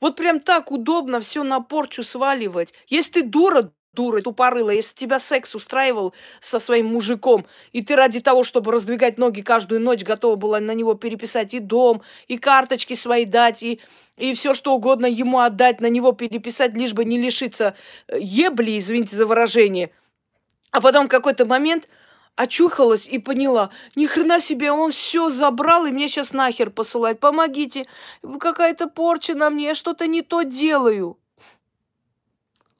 [0.00, 2.72] Вот прям так удобно все на порчу сваливать.
[2.86, 8.20] Если ты дура, дура, тупорыла, если тебя секс устраивал со своим мужиком, и ты ради
[8.20, 12.94] того, чтобы раздвигать ноги каждую ночь, готова была на него переписать и дом, и карточки
[12.94, 13.80] свои дать, и,
[14.16, 17.74] и все что угодно ему отдать, на него переписать, лишь бы не лишиться
[18.06, 19.90] э, ебли, извините за выражение.
[20.70, 21.88] А потом какой-то момент
[22.36, 27.18] очухалась и поняла, ни хрена себе, он все забрал и мне сейчас нахер посылать.
[27.18, 27.88] Помогите,
[28.38, 31.18] какая-то порча на мне, я что-то не то делаю.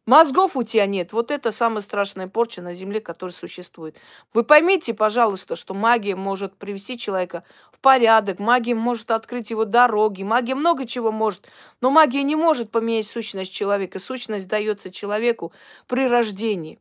[0.09, 1.12] Мозгов у тебя нет.
[1.12, 3.94] Вот это самая страшная порча на Земле, которая существует.
[4.33, 10.23] Вы поймите, пожалуйста, что магия может привести человека в порядок, магия может открыть его дороги,
[10.23, 11.51] магия много чего может.
[11.83, 13.99] Но магия не может поменять сущность человека.
[13.99, 15.53] Сущность дается человеку
[15.87, 16.81] при рождении.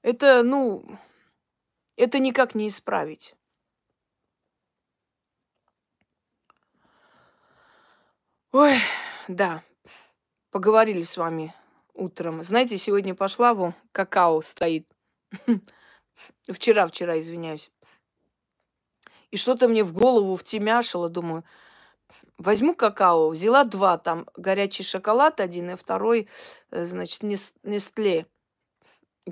[0.00, 0.82] Это, ну,
[1.96, 3.34] это никак не исправить.
[8.52, 8.78] Ой,
[9.28, 9.62] да,
[10.56, 11.52] поговорили с вами
[11.92, 12.42] утром.
[12.42, 14.88] Знаете, сегодня пошла, вон, какао стоит.
[16.48, 17.70] Вчера, вчера, извиняюсь.
[19.30, 21.44] И что-то мне в голову втемяшило, думаю,
[22.38, 26.26] возьму какао, взяла два, там горячий шоколад один и второй,
[26.70, 28.26] э, значит, Нестле.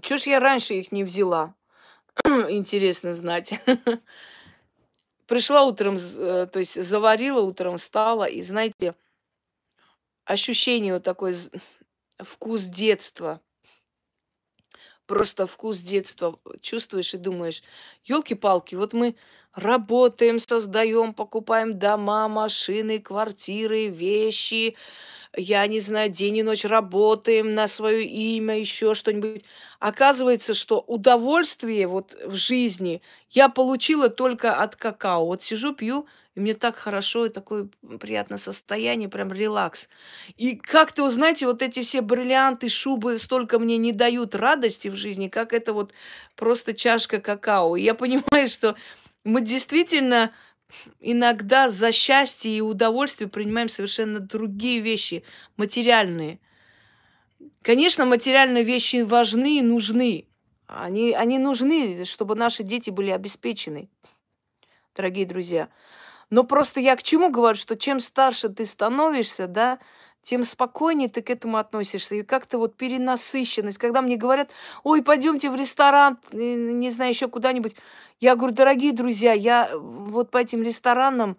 [0.03, 1.55] Чего ж я раньше их не взяла?
[2.27, 3.51] Интересно знать.
[5.27, 8.95] Пришла утром, э, то есть заварила утром, встала, и знаете,
[10.25, 11.37] ощущение вот такой
[12.23, 13.41] вкус детства.
[15.07, 17.63] Просто вкус детства чувствуешь и думаешь,
[18.05, 19.17] елки-палки, вот мы
[19.55, 24.77] работаем, создаем, покупаем дома, машины, квартиры, вещи,
[25.37, 29.45] я не знаю, день и ночь работаем на свое имя, еще что-нибудь.
[29.85, 35.27] Оказывается, что удовольствие вот в жизни я получила только от какао.
[35.27, 37.69] Вот сижу, пью, и мне так хорошо, и такое
[38.01, 39.91] приятное состояние, прям релакс.
[40.39, 44.97] И как-то, вы знаете, вот эти все бриллианты, шубы столько мне не дают радости в
[44.97, 45.93] жизни, как это вот
[46.35, 47.77] просто чашка какао.
[47.77, 48.77] И я понимаю, что
[49.23, 50.33] мы действительно
[51.01, 55.25] иногда за счастье и удовольствие принимаем совершенно другие вещи,
[55.59, 56.41] материальные.
[57.63, 60.27] Конечно, материальные вещи важны и нужны.
[60.67, 63.89] Они, они нужны, чтобы наши дети были обеспечены,
[64.95, 65.69] дорогие друзья.
[66.31, 69.79] Но просто я к чему говорю, что чем старше ты становишься, да,
[70.23, 72.17] тем спокойнее ты к этому относишься.
[72.17, 73.79] И как-то вот перенасыщенность.
[73.79, 74.51] Когда мне говорят,
[74.83, 77.77] ой, пойдемте в ресторан, не знаю, еще куда-нибудь.
[78.21, 81.37] Я говорю, дорогие друзья, я вот по этим ресторанам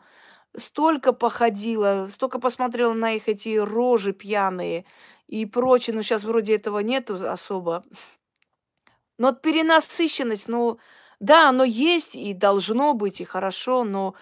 [0.55, 4.85] столько походила, столько посмотрела на их эти рожи пьяные
[5.27, 5.95] и прочее.
[5.95, 7.83] Но сейчас вроде этого нету особо.
[9.17, 10.77] Но вот перенасыщенность, ну,
[11.19, 14.15] да, оно есть и должно быть, и хорошо, но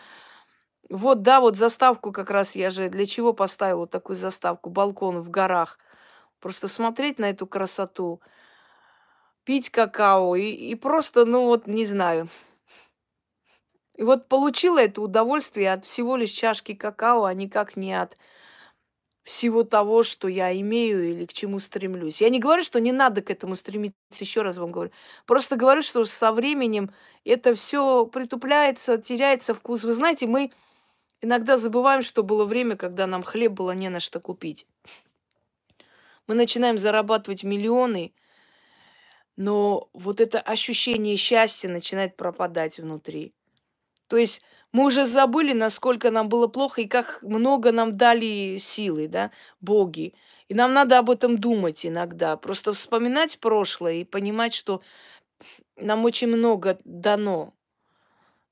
[0.90, 4.70] вот, да, вот заставку как раз я же для чего поставила такую заставку?
[4.70, 5.80] Балкон в горах.
[6.40, 8.22] Просто смотреть на эту красоту,
[9.44, 12.28] пить какао и, и просто, ну вот, не знаю.
[13.96, 18.18] И вот получила это удовольствие от всего лишь чашки какао, а никак не от
[19.24, 22.22] всего того, что я имею или к чему стремлюсь.
[22.22, 24.92] Я не говорю, что не надо к этому стремиться, еще раз вам говорю.
[25.26, 26.92] Просто говорю, что со временем
[27.24, 29.84] это все притупляется, теряется вкус.
[29.84, 30.52] Вы знаете, мы
[31.22, 34.68] иногда забываем, что было время, когда нам хлеб было не на что купить.
[36.28, 38.14] Мы начинаем зарабатывать миллионы,
[39.38, 43.34] но вот это ощущение счастья начинает пропадать внутри.
[44.08, 44.42] То есть
[44.74, 49.32] мы уже забыли, насколько нам было плохо и как много нам дали силы, да,
[49.62, 50.16] боги.
[50.50, 52.36] И нам надо об этом думать иногда.
[52.38, 54.82] Просто вспоминать прошлое и понимать, что
[55.78, 57.54] нам очень много дано.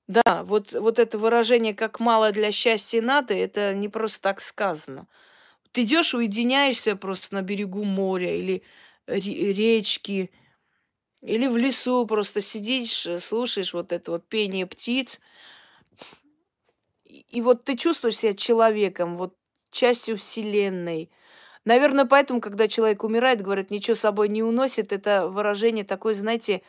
[0.08, 5.08] Да, вот, вот это выражение «как мало для счастья надо», это не просто так сказано.
[5.72, 8.62] Ты идешь, уединяешься просто на берегу моря или
[9.08, 10.30] речки,
[11.22, 15.20] или в лесу просто сидишь, слушаешь вот это вот пение птиц–
[17.12, 19.36] и вот ты чувствуешь себя человеком, вот
[19.71, 21.12] частью Вселенной.
[21.65, 26.62] Наверное, поэтому, когда человек умирает, говорят, ничего с собой не уносит, это выражение такое, знаете,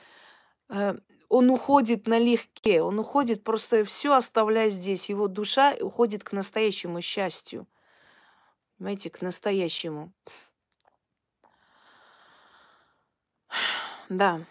[0.69, 0.95] э,
[1.29, 5.09] он уходит налегке, он уходит, просто все оставляя здесь.
[5.09, 7.67] Его душа уходит к настоящему счастью.
[8.77, 10.13] Понимаете, к настоящему.
[14.09, 14.45] Да.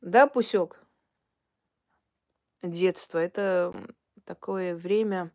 [0.00, 0.82] Да, Пусек?
[2.62, 3.18] Детство.
[3.18, 3.72] Это
[4.26, 5.30] такое время.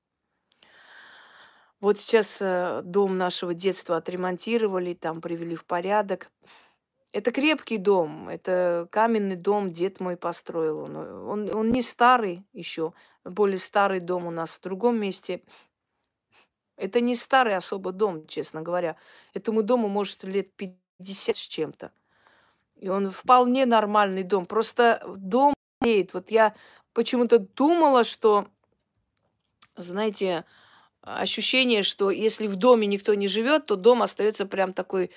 [1.80, 6.32] Вот сейчас э, дом нашего детства отремонтировали, там привели в порядок.
[7.12, 10.80] Это крепкий дом, это каменный дом, дед мой построил.
[10.82, 12.94] Он, он, он не старый еще,
[13.26, 15.42] более старый дом у нас в другом месте.
[16.78, 18.96] Это не старый особо дом, честно говоря.
[19.34, 21.92] Этому дому может лет 50 с чем-то.
[22.76, 24.46] И он вполне нормальный дом.
[24.46, 25.54] Просто дом
[26.14, 26.54] вот я
[26.94, 28.48] почему-то думала, что
[29.82, 30.46] знаете,
[31.02, 35.12] ощущение, что если в доме никто не живет, то дом остается прям такой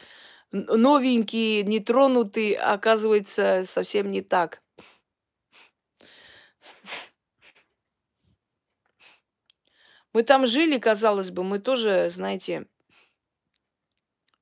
[0.51, 4.63] новенький, нетронутый, а оказывается совсем не так.
[10.13, 12.69] Мы там жили, казалось бы, мы тоже, знаете,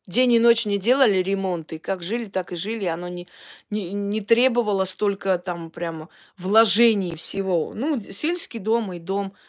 [0.07, 2.85] день и ночь не делали ремонт, и как жили, так и жили.
[2.85, 3.27] Оно не,
[3.71, 7.73] не, не требовало столько там прямо вложений всего.
[7.75, 9.35] Ну, сельский дом и дом–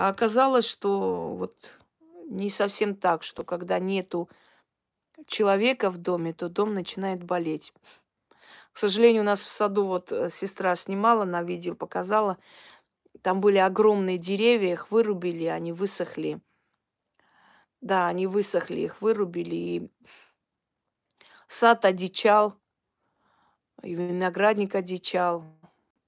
[0.00, 1.78] а оказалось, что вот
[2.30, 4.30] не совсем так, что когда нету
[5.26, 7.74] человека в доме, то дом начинает болеть.
[8.72, 12.38] К сожалению, у нас в саду вот э, сестра снимала на видео, показала.
[13.20, 16.40] Там были огромные деревья, их вырубили, они высохли.
[17.82, 19.54] Да, они высохли, их вырубили.
[19.54, 19.90] И
[21.46, 22.54] сад одичал,
[23.82, 25.44] и виноградник одичал.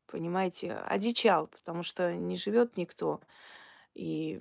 [0.07, 3.21] Понимаете, одичал, потому что не живет никто.
[3.95, 4.41] И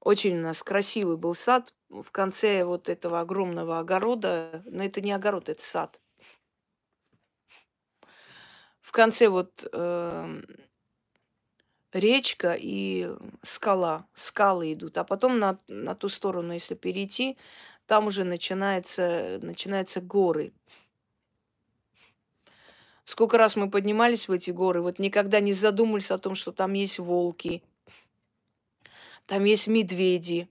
[0.00, 4.62] очень у нас красивый был сад в конце вот этого огромного огорода.
[4.66, 6.00] Но это не огород, это сад.
[8.80, 10.42] В конце вот э,
[11.92, 13.10] речка и
[13.42, 14.06] скала.
[14.14, 14.98] Скалы идут.
[14.98, 17.36] А потом на, на ту сторону, если перейти,
[17.86, 20.52] там уже начинается, начинаются горы.
[23.04, 26.74] Сколько раз мы поднимались в эти горы, вот никогда не задумывались о том, что там
[26.74, 27.62] есть волки,
[29.28, 30.48] там есть медведи.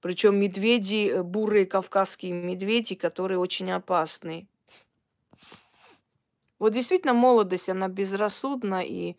[0.00, 4.48] Причем медведи, э, бурые кавказские медведи, которые очень опасны.
[6.58, 9.16] Вот действительно молодость, она безрассудна, и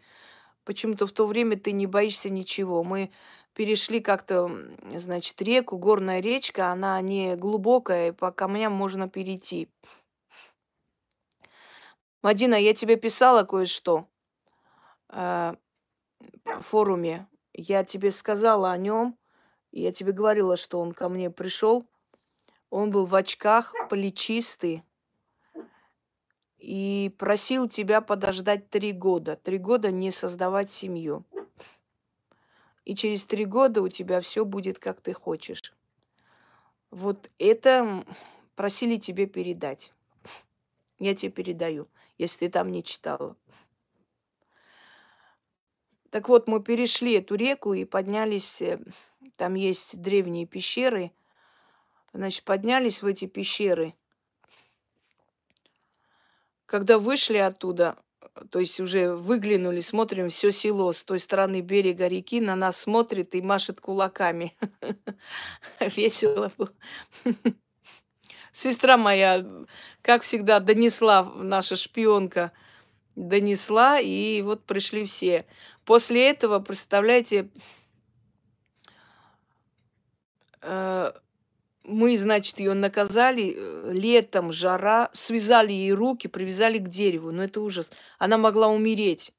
[0.66, 2.84] почему-то в то время ты не боишься ничего.
[2.84, 3.12] Мы
[3.53, 4.51] перешли как-то,
[4.95, 9.70] значит, реку, горная речка, она не глубокая, по камням можно перейти.
[12.22, 14.10] Мадина, я тебе писала кое-что
[15.10, 15.55] э,
[16.43, 17.28] в форуме.
[17.54, 19.18] Я тебе сказала о нем,
[19.72, 21.86] я тебе говорила, что он ко мне пришел.
[22.70, 24.84] Он был в очках, плечистый,
[26.64, 29.36] и просил тебя подождать три года.
[29.36, 31.26] Три года не создавать семью.
[32.86, 35.74] И через три года у тебя все будет, как ты хочешь.
[36.89, 38.06] Вот это
[38.56, 39.91] просили тебе передать.
[40.99, 43.36] Я тебе передаю, если ты там не читала.
[46.14, 48.78] Так вот, мы перешли эту реку и поднялись, э,
[49.36, 51.11] там есть древние пещеры.
[52.14, 53.95] Значит, поднялись в эти пещеры.
[56.68, 57.97] Когда вышли оттуда,
[58.51, 63.34] то есть уже выглянули, смотрим, все село с той стороны берега реки на нас смотрит
[63.34, 64.55] и машет кулаками.
[65.80, 66.74] Весело было.
[68.51, 69.43] Сестра моя,
[70.03, 72.51] как всегда, донесла, наша шпионка,
[73.16, 75.45] донесла, и вот пришли все.
[75.86, 77.49] После этого, представляете,
[80.61, 81.11] э,
[81.84, 87.32] мы, значит, ее наказали э, летом, жара, связали ей руки, привязали к дереву.
[87.32, 87.91] Ну, это ужас.
[88.20, 89.34] Она могла умереть.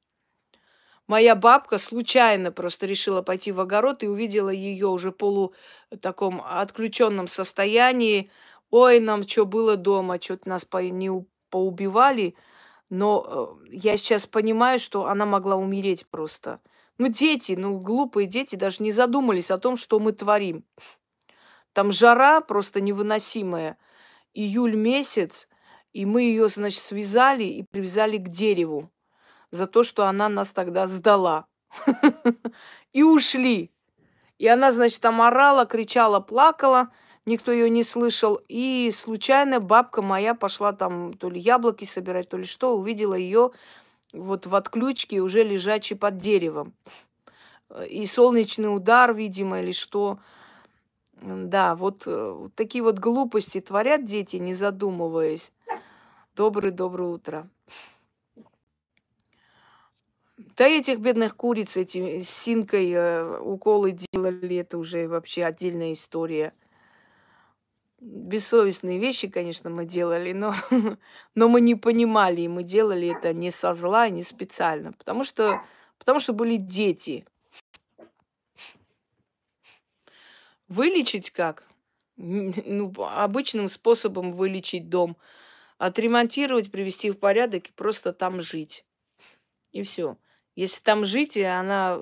[1.07, 5.53] Моя бабка случайно просто решила пойти в огород и увидела ее уже полу
[6.01, 8.31] таком отключенном состоянии.
[8.71, 11.11] Ой, нам что было дома, что-то нас по, не
[11.51, 12.35] поубивали.
[12.89, 16.59] Но э, я сейчас понимаю, что она могла умереть просто.
[16.97, 20.63] Ну, дети, ну, глупые дети даже не задумались о том, что мы творим.
[21.73, 23.77] Там жара просто невыносимая.
[24.33, 25.47] Июль месяц,
[25.91, 28.91] и мы ее, значит, связали и привязали к дереву
[29.51, 31.47] за то, что она нас тогда сдала.
[32.93, 33.71] И ушли.
[34.37, 36.91] И она, значит, там орала, кричала, плакала,
[37.25, 38.39] никто ее не слышал.
[38.47, 43.51] И случайно бабка моя пошла там то ли яблоки собирать, то ли что, увидела ее
[44.13, 46.73] вот в отключке, уже лежачей под деревом.
[47.89, 50.19] И солнечный удар, видимо, или что.
[51.21, 55.51] Да, вот, э, вот такие вот глупости творят дети, не задумываясь.
[56.35, 57.49] Доброе-доброе утро.
[60.57, 66.53] Да этих бедных куриц, эти синкой э, уколы делали, это уже вообще отдельная история.
[67.99, 70.53] Бессовестные вещи, конечно, мы делали, но,
[71.35, 75.61] но мы не понимали, и мы делали это не со зла, не специально, потому что,
[75.97, 77.25] потому что были дети.
[80.67, 81.63] Вылечить как?
[82.17, 85.17] Ну, обычным способом вылечить дом.
[85.77, 88.85] Отремонтировать, привести в порядок и просто там жить.
[89.73, 90.17] И все.
[90.55, 91.99] Если там жить, она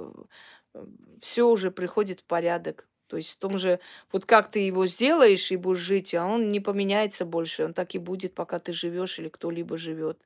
[1.22, 2.88] все уже приходит в порядок.
[3.14, 3.80] То есть в том же,
[4.12, 7.94] вот как ты его сделаешь и будешь жить, а он не поменяется больше, он так
[7.94, 10.18] и будет, пока ты живешь или кто-либо живет.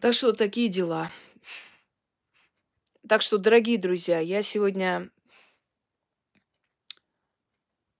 [0.00, 1.10] Так что такие дела.
[3.06, 5.10] Так что, дорогие друзья, я сегодня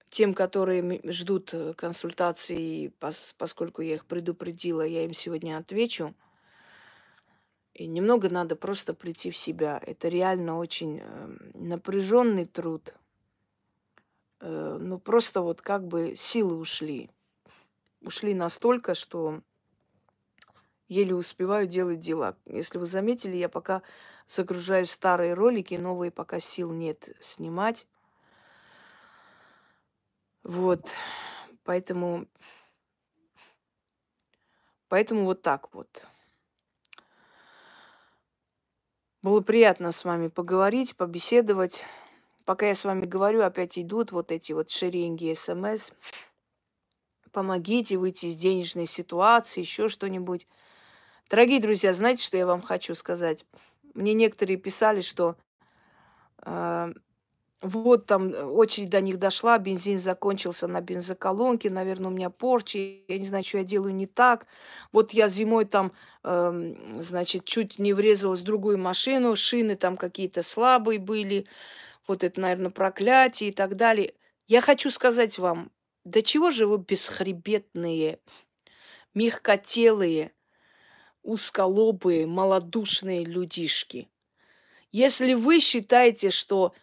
[0.08, 2.94] тем, которые ждут э, консультации,
[3.36, 6.14] поскольку я их предупредила, я им сегодня отвечу.
[7.78, 9.80] И немного надо просто прийти в себя.
[9.86, 12.92] Это реально очень эм, напряженный труд.
[14.40, 17.10] Э, ну, просто вот как бы силы ушли.
[18.00, 19.40] Ушли настолько, что
[20.88, 22.36] еле успеваю делать дела.
[22.46, 23.82] Если вы заметили, я пока
[24.26, 27.86] загружаю старые ролики, новые пока сил нет снимать.
[30.42, 30.92] Вот.
[31.64, 32.26] Поэтому...
[34.88, 36.06] Поэтому вот так вот.
[39.20, 41.84] Было приятно с вами поговорить, побеседовать.
[42.48, 45.90] Пока я с вами говорю, опять идут вот эти вот шеренги смс.
[47.30, 50.46] Помогите выйти из денежной ситуации, еще что-нибудь.
[51.28, 53.44] Дорогие друзья, знаете, что я вам хочу сказать?
[53.92, 55.36] Мне некоторые писали, что
[56.46, 56.94] э,
[57.60, 63.04] вот там э, очередь до них дошла, бензин закончился на бензоколонке, наверное, у меня порчи,
[63.08, 64.46] я не знаю, что я делаю не так.
[64.90, 65.92] Вот я зимой там,
[66.24, 71.46] э, значит, чуть не врезалась в другую машину, шины там какие-то слабые были,
[72.08, 74.14] вот это, наверное, проклятие и так далее.
[74.46, 75.70] Я хочу сказать вам,
[76.04, 78.18] да чего же вы бесхребетные,
[79.14, 80.32] мягкотелые,
[81.22, 84.08] узколобые, малодушные людишки?
[84.90, 86.74] Если вы считаете, что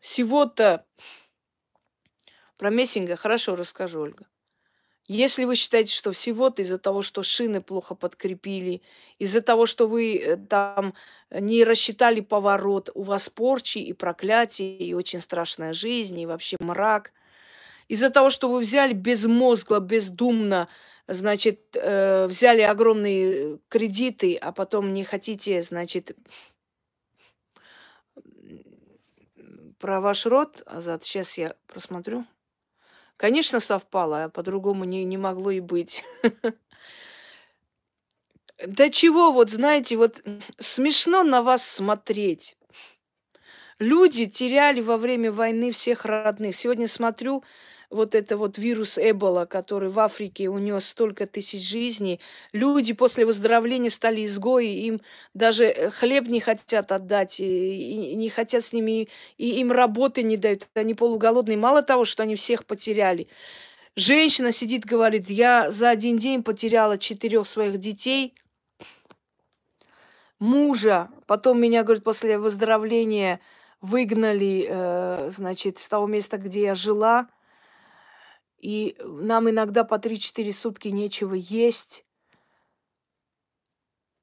[0.00, 0.84] всего-то
[2.56, 4.26] про мессинга хорошо расскажу, Ольга.
[5.06, 8.80] Если вы считаете, что всего-то из-за того, что шины плохо подкрепили,
[9.18, 10.94] из-за того, что вы э, там
[11.30, 17.12] не рассчитали поворот, у вас порчи и проклятие, и очень страшная жизнь, и вообще мрак,
[17.88, 20.68] из-за того, что вы взяли безмозгло, бездумно,
[21.06, 26.16] значит, э, взяли огромные кредиты, а потом не хотите, значит,
[29.84, 32.24] Про ваш род, Азат, сейчас я просмотрю.
[33.20, 36.04] Конечно, совпало, а по-другому не, не могло и быть.
[38.66, 40.22] Да чего, вот знаете, вот
[40.58, 42.56] смешно на вас смотреть.
[43.78, 46.56] Люди теряли во время войны всех родных.
[46.56, 47.42] Сегодня смотрю,
[47.94, 52.20] вот это вот вирус Эбола, который в Африке унес столько тысяч жизней.
[52.52, 55.00] Люди после выздоровления стали изгои, им
[55.32, 60.22] даже э, хлеб не хотят отдать, и, и не хотят с ними, и им работы
[60.22, 61.56] не дают, они полуголодные.
[61.56, 63.28] Мало того, что они всех потеряли.
[63.96, 68.34] Женщина сидит, говорит, я за один день потеряла четырех своих детей,
[70.40, 73.38] мужа, потом меня, говорит, после выздоровления
[73.80, 77.28] выгнали, э, значит, с того места, где я жила–
[78.64, 82.02] и нам иногда по 3-4 сутки нечего есть.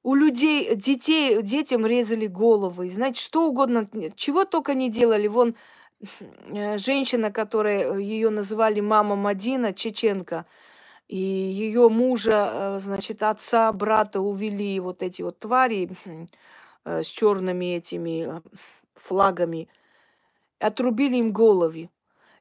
[0.02, 2.90] У людей, детей, детям резали головы.
[2.90, 5.28] Знаете, что угодно, чего только не делали.
[5.28, 5.54] Вон
[6.48, 10.44] э, женщина, которая э, ее называли мама Мадина, чеченка,
[11.06, 15.88] и ее мужа, э, значит, отца, брата увели вот эти вот твари
[16.84, 18.42] с черными этими
[18.96, 19.68] флагами,
[20.58, 21.90] отрубили им головы.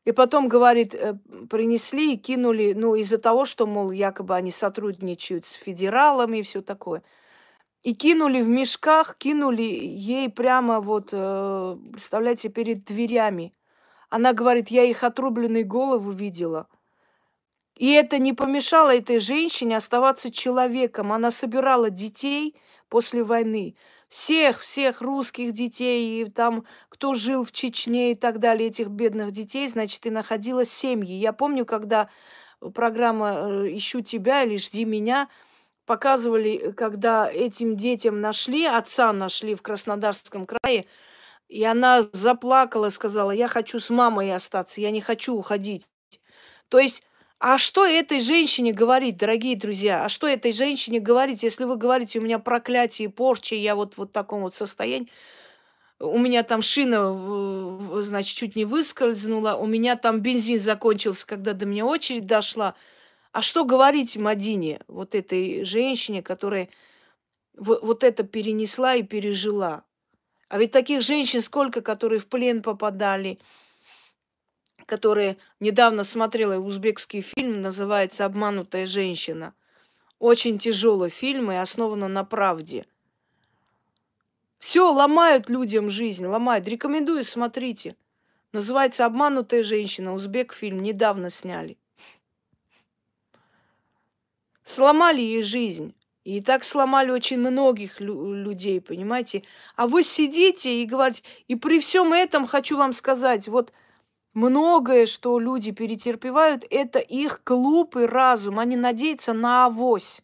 [0.04, 1.14] И потом, говорит, э,
[1.50, 6.62] принесли и кинули, ну, из-за того, что, мол, якобы они сотрудничают с федералами и все
[6.62, 7.04] такое.
[7.84, 13.54] И кинули в мешках, кинули ей прямо вот, э, представляете, перед дверями.
[14.10, 16.68] Она говорит, я их отрубленную голову видела.
[17.76, 21.12] И это не помешало этой женщине оставаться человеком.
[21.14, 22.56] Она собирала детей
[22.90, 23.76] после войны
[24.12, 29.32] всех, всех русских детей, и там, кто жил в Чечне и так далее, этих бедных
[29.32, 31.16] детей, значит, и находила семьи.
[31.16, 32.10] Я помню, когда
[32.76, 35.30] программа э, «Ищу тебя» или «Жди меня»,
[35.86, 40.88] показывали, когда этим детям нашли, отца нашли в Краснодарском крае,
[41.48, 45.88] и она заплакала, сказала, я хочу с мамой остаться, я не хочу уходить.
[46.68, 47.02] То есть
[47.44, 50.06] а что этой женщине говорить, дорогие друзья?
[50.06, 54.10] А что этой женщине говорить, если вы говорите, у меня проклятие, порча, я вот, вот
[54.10, 55.10] в таком вот состоянии,
[55.98, 61.66] у меня там шина, значит, чуть не выскользнула, у меня там бензин закончился, когда до
[61.66, 62.76] меня очередь дошла.
[63.32, 66.70] А что говорить Мадине, вот этой женщине, которая
[67.56, 69.84] вот это перенесла и пережила?
[70.48, 73.40] А ведь таких женщин сколько, которые в плен попадали,
[74.92, 79.54] которые недавно смотрела узбекский фильм, называется «Обманутая женщина».
[80.20, 82.86] Очень тяжелый фильм и основан на правде.
[84.60, 86.68] Все ломают людям жизнь, ломают.
[86.68, 87.96] Рекомендую, смотрите.
[88.52, 90.14] Называется «Обманутая женщина».
[90.14, 91.78] Узбек фильм недавно сняли.
[94.66, 95.96] Сломали ей жизнь.
[96.26, 99.44] И так сломали очень многих лю- людей, понимаете?
[99.78, 103.72] А вы сидите и говорите, и при всем этом хочу вам сказать, вот
[104.34, 108.60] Многое, что люди перетерпевают, это их глупый разум.
[108.60, 110.22] Они надеются на авось.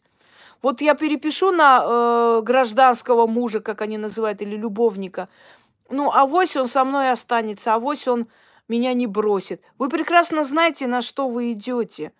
[0.62, 5.28] Вот я перепишу на э, гражданского мужа, как они называют, или любовника.
[5.90, 8.28] Ну, авось он со мной останется, авось он
[8.66, 9.62] меня не бросит.
[9.78, 12.12] Вы прекрасно знаете, на что вы идете.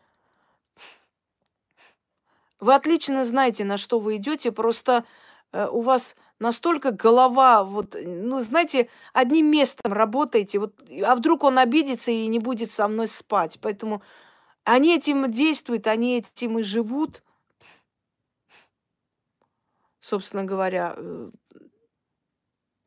[2.60, 5.04] Вы отлично знаете, на что вы идете, просто
[5.52, 10.74] э, у вас настолько голова, вот, ну, знаете, одним местом работаете, вот,
[11.04, 13.58] а вдруг он обидится и не будет со мной спать.
[13.60, 14.02] Поэтому
[14.64, 17.22] они этим действуют, они этим и живут,
[20.00, 20.94] собственно говоря.
[20.96, 21.30] Э.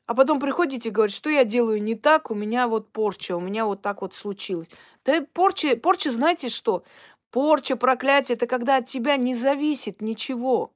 [0.05, 3.39] А потом приходите и говорите, что я делаю не так, у меня вот порча, у
[3.39, 4.69] меня вот так вот случилось.
[5.05, 6.83] Да порча, порча, знаете что?
[7.31, 10.73] Порча, проклятие, это когда от тебя не зависит ничего.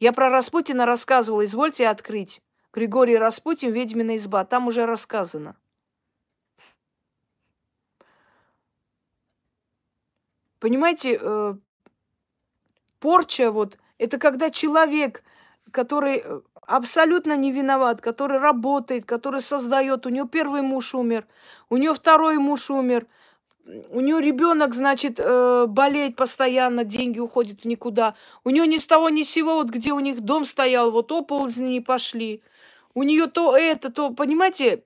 [0.00, 2.42] Я про Распутина рассказывала, извольте открыть.
[2.72, 4.44] Григорий Распутин, «Ведьмина изба».
[4.44, 5.56] Там уже рассказано.
[10.58, 11.54] Понимаете, э,
[12.98, 15.22] порча вот, это когда человек,
[15.70, 21.26] который э, абсолютно не виноват, который работает, который создает, у него первый муж умер,
[21.68, 23.06] у него второй муж умер–
[23.66, 28.14] у нее ребенок, значит, э, болеет постоянно, деньги уходят в никуда.
[28.44, 31.10] У нее ни с того ни с сего, вот где у них дом стоял, вот
[31.12, 32.42] оползни не пошли.
[32.94, 34.84] У нее то это, то, понимаете,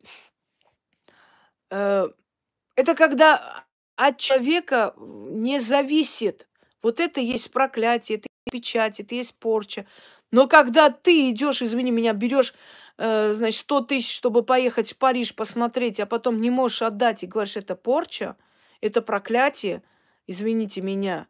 [1.70, 2.08] э,
[2.76, 3.64] это когда
[3.96, 6.46] от человека не зависит.
[6.82, 9.86] Вот это есть проклятие, это есть печать, это есть порча.
[10.30, 12.54] Но когда ты идешь, извини меня, берешь
[12.96, 17.26] э, значит, 100 тысяч, чтобы поехать в Париж посмотреть, а потом не можешь отдать и
[17.26, 18.36] говоришь, это порча–
[18.80, 19.82] это проклятие,
[20.26, 21.26] извините меня.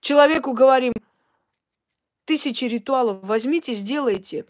[0.00, 0.92] Человеку говорим,
[2.24, 4.44] тысячи ритуалов возьмите, сделайте.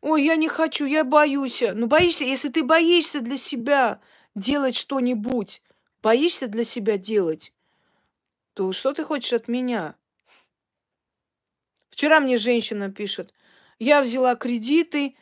[0.00, 1.62] Ой, я не хочу, я боюсь.
[1.74, 4.00] Ну, боишься, если ты боишься для себя
[4.34, 5.62] делать что-нибудь,
[6.02, 7.52] боишься для себя делать,
[8.54, 9.96] то что ты хочешь от меня?
[11.90, 13.34] Вчера мне женщина пишет,
[13.80, 15.16] я взяла кредиты,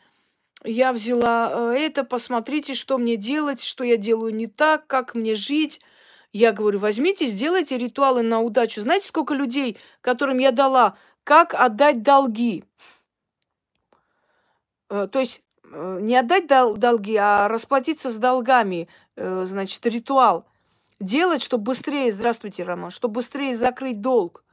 [0.63, 5.35] я взяла э, это, посмотрите, что мне делать, что я делаю не так, как мне
[5.35, 5.79] жить.
[6.33, 8.81] Я говорю, возьмите, сделайте ритуалы на удачу.
[8.81, 12.63] Знаете, сколько людей, которым я дала, как отдать долги?
[14.89, 20.45] Э, то есть э, не отдать дол- долги, а расплатиться с долгами, значит, ритуал.
[20.99, 24.43] Делать, чтобы быстрее, здравствуйте, Роман, чтобы быстрее закрыть долг.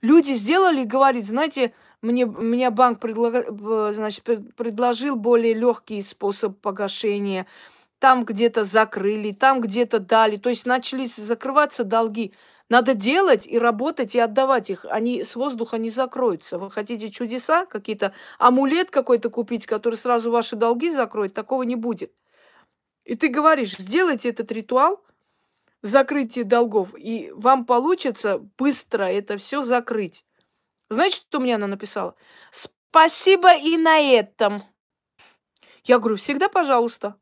[0.00, 1.72] Люди сделали и говорят, знаете,
[2.02, 7.46] мне, мне банк предлага, значит, предложил более легкий способ погашения.
[7.98, 10.36] Там где-то закрыли, там где-то дали.
[10.36, 12.32] То есть начали закрываться долги.
[12.68, 14.84] Надо делать и работать, и отдавать их.
[14.90, 16.58] Они с воздуха не закроются.
[16.58, 21.32] Вы хотите чудеса, какие-то амулет какой-то купить, который сразу ваши долги закроет?
[21.32, 22.12] Такого не будет.
[23.04, 25.00] И ты говоришь, сделайте этот ритуал,
[25.80, 30.24] закрытие долгов, и вам получится быстро это все закрыть.
[30.88, 32.14] Знаете, что мне она написала?
[32.50, 34.62] Спасибо и на этом.
[35.84, 37.16] Я говорю, всегда пожалуйста.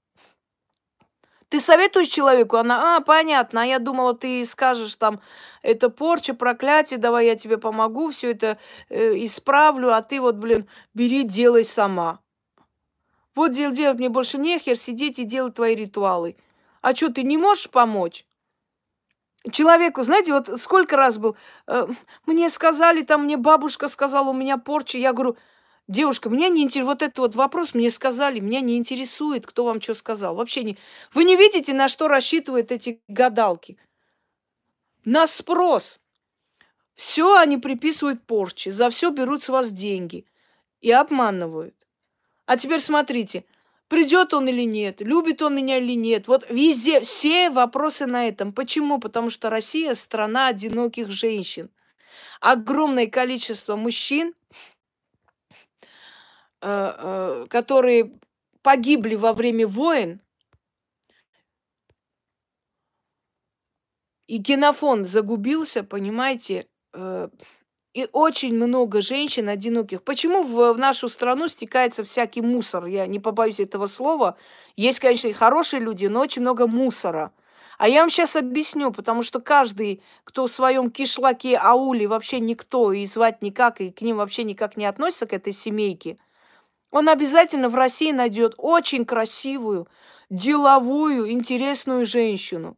[1.48, 5.20] Ты советуешь человеку, она, а, понятно, а я думала, ты скажешь там,
[5.62, 8.58] это порча, проклятие, давай я тебе помогу, все это
[8.88, 12.18] э, исправлю, а ты вот, блин, бери, делай сама.
[13.36, 16.36] Вот дел делать мне больше нехер, сидеть и делать твои ритуалы.
[16.80, 18.26] А что, ты не можешь помочь?
[19.50, 21.36] Человеку, знаете, вот сколько раз был,
[21.66, 21.86] э,
[22.26, 24.98] мне сказали, там мне бабушка сказала, у меня порча.
[24.98, 25.36] Я говорю,
[25.88, 29.80] девушка, меня не интересует, вот этот вот вопрос мне сказали, меня не интересует, кто вам
[29.80, 30.34] что сказал.
[30.34, 30.78] Вообще не.
[31.12, 33.78] Вы не видите, на что рассчитывают эти гадалки?
[35.04, 36.00] На спрос.
[36.94, 40.26] Все они приписывают порче, за все берут с вас деньги
[40.80, 41.74] и обманывают.
[42.46, 43.44] А теперь смотрите,
[43.88, 46.26] Придет он или нет, любит он меня или нет.
[46.26, 48.52] Вот везде все вопросы на этом.
[48.52, 48.98] Почему?
[48.98, 51.70] Потому что Россия страна одиноких женщин.
[52.40, 54.34] Огромное количество мужчин,
[56.62, 58.18] э, э, которые
[58.62, 60.20] погибли во время войн,
[64.26, 67.28] и генофон загубился, понимаете, э,
[67.94, 70.02] и очень много женщин одиноких.
[70.02, 72.86] Почему в, в нашу страну стекается всякий мусор?
[72.86, 74.36] Я не побоюсь этого слова.
[74.76, 77.32] Есть, конечно, и хорошие люди, но очень много мусора.
[77.78, 82.92] А я вам сейчас объясню, потому что каждый, кто в своем кишлаке, ауле, вообще никто,
[82.92, 86.18] и звать никак, и к ним вообще никак не относится, к этой семейке,
[86.90, 89.88] он обязательно в России найдет очень красивую,
[90.30, 92.76] деловую, интересную женщину.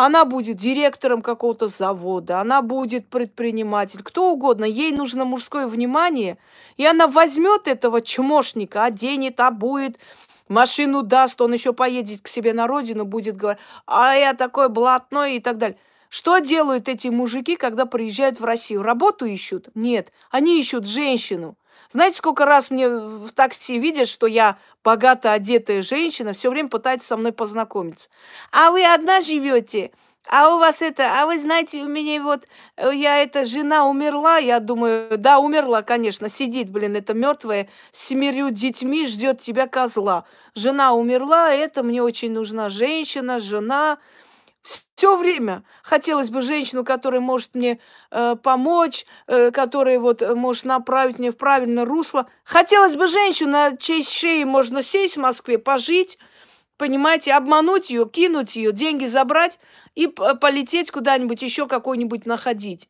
[0.00, 4.64] Она будет директором какого-то завода, она будет предприниматель, кто угодно.
[4.64, 6.38] Ей нужно мужское внимание,
[6.76, 9.98] и она возьмет этого чмошника, оденет, обует,
[10.46, 15.38] машину даст, он еще поедет к себе на родину, будет говорить, а я такой блатной
[15.38, 15.78] и так далее.
[16.10, 18.84] Что делают эти мужики, когда приезжают в Россию?
[18.84, 19.66] Работу ищут?
[19.74, 21.56] Нет, они ищут женщину.
[21.90, 27.08] Знаете, сколько раз мне в такси видят, что я богато одетая женщина, все время пытается
[27.08, 28.10] со мной познакомиться.
[28.52, 29.92] А вы одна живете?
[30.30, 34.36] А у вас это, а вы знаете, у меня вот, э, я эта жена умерла,
[34.36, 40.24] я думаю, да, умерла, конечно, сидит, блин, это мертвая с семерью детьми, ждет тебя козла.
[40.54, 43.96] Жена умерла, это мне очень нужна женщина, жена,
[44.62, 47.78] все время хотелось бы женщину, которая может мне
[48.10, 52.28] э, помочь, э, которая вот э, может направить меня в правильное русло.
[52.44, 56.18] Хотелось бы женщину, на чьей шее можно сесть в Москве, пожить,
[56.76, 59.58] понимаете, обмануть ее, кинуть ее, деньги забрать
[59.94, 62.88] и полететь куда-нибудь еще какой-нибудь находить.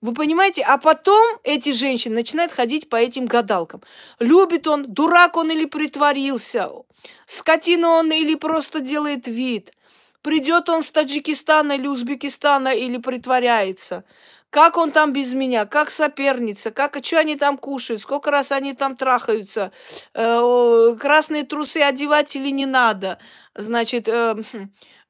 [0.00, 0.62] Вы понимаете?
[0.62, 3.82] А потом эти женщины начинают ходить по этим гадалкам.
[4.18, 6.70] Любит он, дурак он или притворился,
[7.26, 9.70] скотина он или просто делает вид–
[10.22, 14.04] Придет он с Таджикистана или Узбекистана или притворяется.
[14.50, 15.64] Как он там без меня?
[15.64, 16.70] Как соперница?
[16.70, 18.02] Как, что они там кушают?
[18.02, 19.72] Сколько раз они там трахаются?
[20.14, 23.18] Э, красные трусы одевать или не надо?
[23.54, 24.36] Значит, э,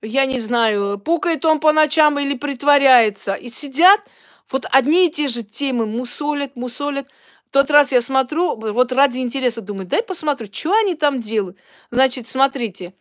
[0.01, 3.35] я не знаю, пукает он по ночам или притворяется.
[3.35, 4.01] И сидят,
[4.49, 7.09] вот одни и те же темы мусолят, мусолят.
[7.51, 11.59] Тот раз я смотрю, вот ради интереса думаю, дай посмотрю, что они там делают.
[11.91, 12.95] Значит, смотрите,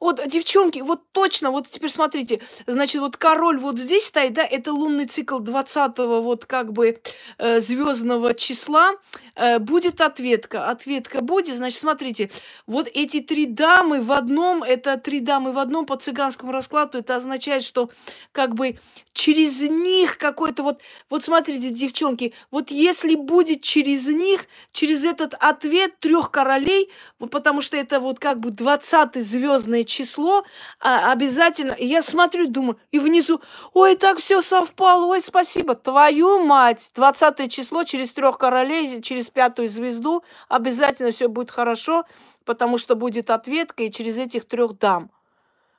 [0.00, 4.72] вот, девчонки, вот точно, вот теперь смотрите, значит, вот король вот здесь стоит, да, это
[4.72, 7.00] лунный цикл 20-го вот как бы
[7.38, 8.92] э, звездного числа,
[9.34, 10.68] э, будет ответка.
[10.68, 12.30] Ответка будет, значит, смотрите,
[12.66, 17.16] вот эти три дамы в одном, это три дамы в одном по цыганскому раскладу, это
[17.16, 17.90] означает, что
[18.32, 18.78] как бы
[19.12, 20.80] через них какой-то вот,
[21.10, 27.62] вот смотрите, девчонки, вот если будет через них, через этот ответ трех королей, вот потому
[27.62, 30.44] что это вот как бы 20-й звездный нужное число,
[30.80, 31.76] а, обязательно.
[31.78, 33.40] Я смотрю, думаю, и внизу,
[33.72, 35.74] ой, так все совпало, ой, спасибо.
[35.74, 42.04] Твою мать, 20 число через трех королей, через пятую звезду, обязательно все будет хорошо,
[42.44, 45.10] потому что будет ответка и через этих трех дам.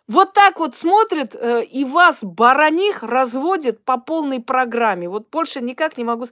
[0.07, 5.09] Вот так вот смотрит, э, и вас, бараних, разводит по полной программе.
[5.09, 6.27] Вот больше никак не могу...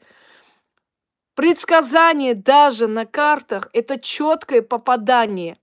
[1.36, 5.58] Предсказание даже на картах– это четкое попадание.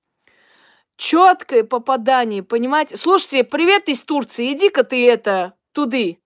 [0.96, 2.96] Четкое попадание, понимаете?
[2.96, 6.18] Слушайте, привет из Турции, иди-ка ты это, туды.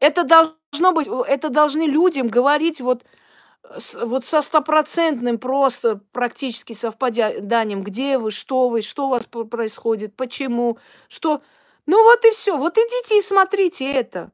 [0.00, 3.04] Это должно быть, это должны людям говорить вот
[4.00, 10.78] вот со стопроцентным просто практически совпаданием, где вы, что вы, что у вас происходит, почему,
[11.08, 11.42] что...
[11.86, 12.56] Ну вот и все.
[12.56, 14.30] Вот идите и смотрите это.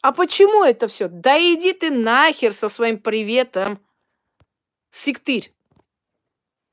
[0.00, 1.08] А почему это все?
[1.08, 3.78] Да иди ты нахер со своим приветом.
[4.90, 5.52] Сектырь.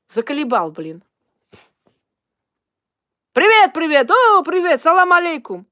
[0.08, 1.02] Заколебал, блин.
[3.32, 5.66] Привет, привет, о, привет, салам алейкум.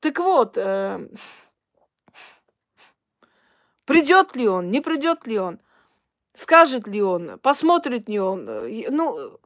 [0.00, 1.08] Так вот, э,
[3.84, 5.58] Придет ли он, не придет ли он,
[6.34, 8.48] скажет ли он, посмотрит ли он.
[8.48, 9.38] Э, ну,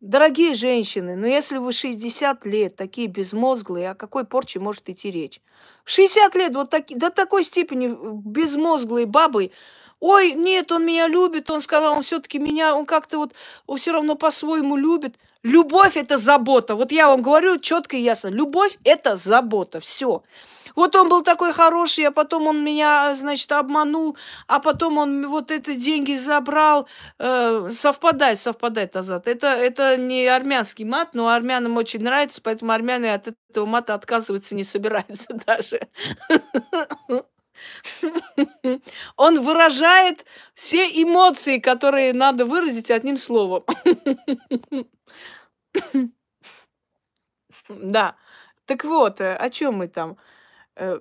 [0.00, 5.40] дорогие женщины, ну если вы 60 лет такие безмозглые, о какой порче может идти речь?
[5.84, 9.52] 60 лет вот таки, до такой степени безмозглые бабы,
[10.04, 13.32] ой, нет, он меня любит, он сказал, он все-таки меня, он как-то вот,
[13.66, 15.16] он все равно по-своему любит.
[15.42, 16.74] Любовь это забота.
[16.74, 18.28] Вот я вам говорю четко и ясно.
[18.28, 19.80] Любовь это забота.
[19.80, 20.22] Все.
[20.74, 25.50] Вот он был такой хороший, а потом он меня, значит, обманул, а потом он вот
[25.50, 26.86] эти деньги забрал.
[27.18, 29.26] Э, совпадает, совпадает, Азат.
[29.26, 34.54] Это, это не армянский мат, но армянам очень нравится, поэтому армяне от этого мата отказываться
[34.54, 35.88] не собираются даже.
[39.16, 40.24] Он выражает
[40.54, 43.64] все эмоции, которые надо выразить одним словом.
[47.68, 48.16] Да.
[48.66, 50.16] Так вот, э, о чем мы там?
[50.76, 51.00] Э,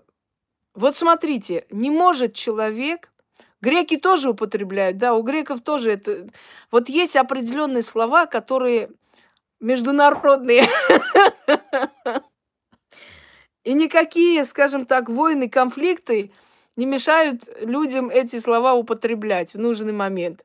[0.75, 3.11] вот смотрите, не может человек,
[3.61, 6.27] греки тоже употребляют, да, у греков тоже это,
[6.71, 8.89] вот есть определенные слова, которые
[9.59, 10.67] международные.
[13.63, 16.31] И никакие, скажем так, войны, конфликты
[16.75, 20.43] не мешают людям эти слова употреблять в нужный момент.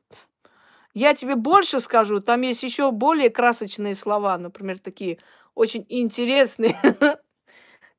[0.93, 5.19] Я тебе больше скажу, там есть еще более красочные слова, например, такие
[5.53, 6.77] очень интересные,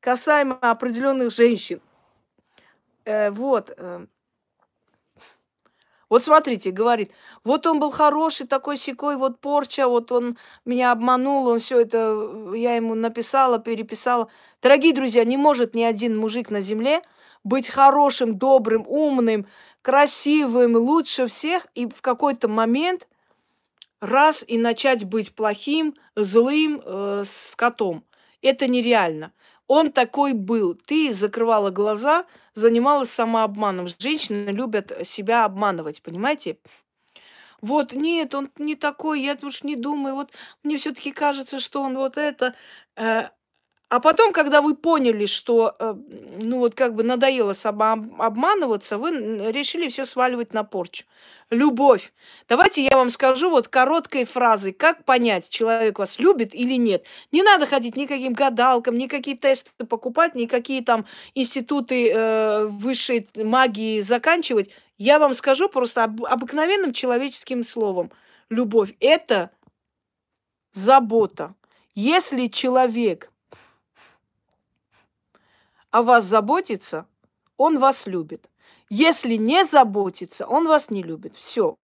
[0.00, 1.80] касаемо определенных женщин.
[3.04, 3.76] Э, вот.
[6.10, 6.14] Э.
[6.14, 7.12] Вот смотрите, говорит,
[7.44, 12.52] вот он был хороший, такой секой, вот порча, вот он меня обманул, он все это,
[12.54, 14.28] я ему написала, переписала.
[14.60, 17.02] Дорогие друзья, не может ни один мужик на земле
[17.44, 19.46] быть хорошим, добрым, умным,
[19.82, 23.08] красивым, лучше всех, и в какой-то момент
[24.00, 28.04] раз и начать быть плохим, злым э, с котом.
[28.42, 29.32] Это нереально.
[29.72, 30.74] Он такой был.
[30.74, 33.86] Ты закрывала глаза, занималась самообманом.
[34.00, 36.58] Женщины любят себя обманывать, понимаете?
[37.60, 40.32] Вот, нет, он не такой, я уж не думаю, вот
[40.64, 42.56] мне все-таки кажется, что он вот это.
[42.96, 43.28] Э,
[43.88, 45.94] а потом, когда вы поняли, что, э,
[46.38, 49.10] ну вот как бы надоело обманываться, вы
[49.52, 51.04] решили все сваливать на порчу.
[51.50, 52.12] Любовь.
[52.48, 57.04] Давайте я вам скажу вот короткой фразой, как понять, человек вас любит или нет.
[57.32, 64.70] Не надо ходить никаким гадалкам, никакие тесты покупать, никакие там институты э, высшей магии заканчивать.
[64.96, 68.12] Я вам скажу просто об, обыкновенным человеческим словом.
[68.48, 69.50] Любовь– это
[70.72, 71.54] забота.
[71.96, 73.32] Если человек
[75.90, 77.06] о вас заботится,
[77.56, 78.48] он вас любит.
[78.90, 81.36] Если не заботится, он вас не любит.
[81.36, 81.76] Все.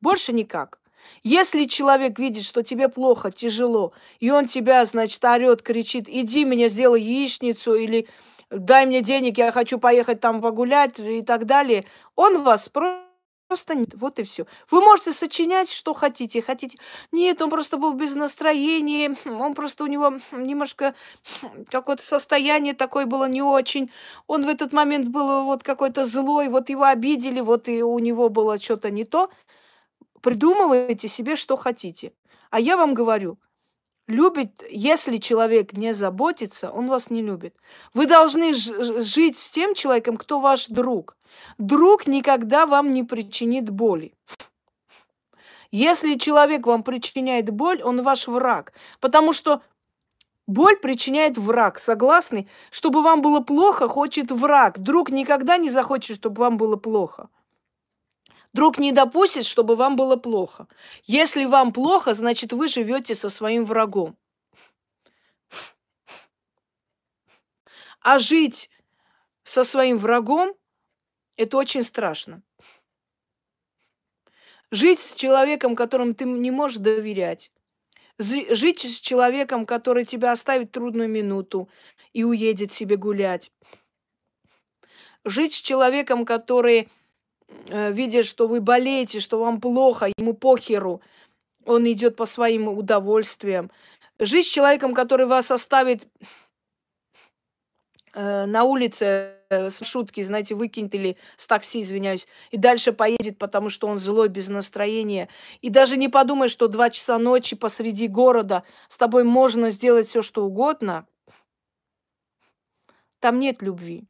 [0.00, 0.78] Больше никак.
[1.24, 6.68] Если человек видит, что тебе плохо, тяжело, и он тебя, значит, орет, кричит, иди мне
[6.68, 8.08] сделай яичницу или
[8.50, 13.07] дай мне денег, я хочу поехать там погулять и так далее, он вас просто
[13.48, 13.94] Просто нет.
[13.94, 14.46] Вот и все.
[14.70, 16.42] Вы можете сочинять, что хотите.
[16.42, 16.78] Хотите.
[17.12, 19.16] Нет, он просто был без настроения.
[19.24, 20.94] Он просто у него немножко
[21.70, 23.90] какое-то состояние такое было не очень.
[24.26, 26.48] Он в этот момент был вот какой-то злой.
[26.48, 27.40] Вот его обидели.
[27.40, 29.30] Вот и у него было что-то не то.
[30.20, 32.12] Придумывайте себе, что хотите.
[32.50, 33.38] А я вам говорю,
[34.08, 37.54] любит, если человек не заботится, он вас не любит.
[37.94, 41.16] Вы должны жить с тем человеком, кто ваш друг.
[41.58, 44.14] Друг никогда вам не причинит боли.
[45.70, 48.72] Если человек вам причиняет боль, он ваш враг.
[49.00, 49.60] Потому что
[50.46, 51.78] боль причиняет враг.
[51.78, 52.48] Согласны?
[52.70, 54.78] Чтобы вам было плохо, хочет враг.
[54.78, 57.28] Друг никогда не захочет, чтобы вам было плохо.
[58.58, 60.66] Друг не допустит, чтобы вам было плохо.
[61.04, 64.16] Если вам плохо, значит вы живете со своим врагом.
[68.00, 68.68] А жить
[69.44, 70.56] со своим врагом–
[71.36, 72.42] это очень страшно.
[74.72, 77.52] Жить с человеком, которому ты не можешь доверять.
[78.18, 81.68] Жить с человеком, который тебя оставит трудную минуту
[82.12, 83.52] и уедет себе гулять.
[85.24, 86.88] Жить с человеком, который,
[87.68, 91.00] видя, что вы болеете, что вам плохо, ему похеру,
[91.64, 93.70] он идет по своим удовольствиям.
[94.18, 96.06] Жить с человеком, который вас оставит
[98.20, 103.38] Э, на улице э, с шутки, знаете, выкинет или с такси, извиняюсь, и дальше поедет,
[103.38, 105.28] потому что он злой, без настроения.
[105.60, 110.22] И даже не подумай, что два часа ночи посреди города с тобой можно сделать все,
[110.22, 111.06] что угодно.
[113.20, 114.04] Там нет любви.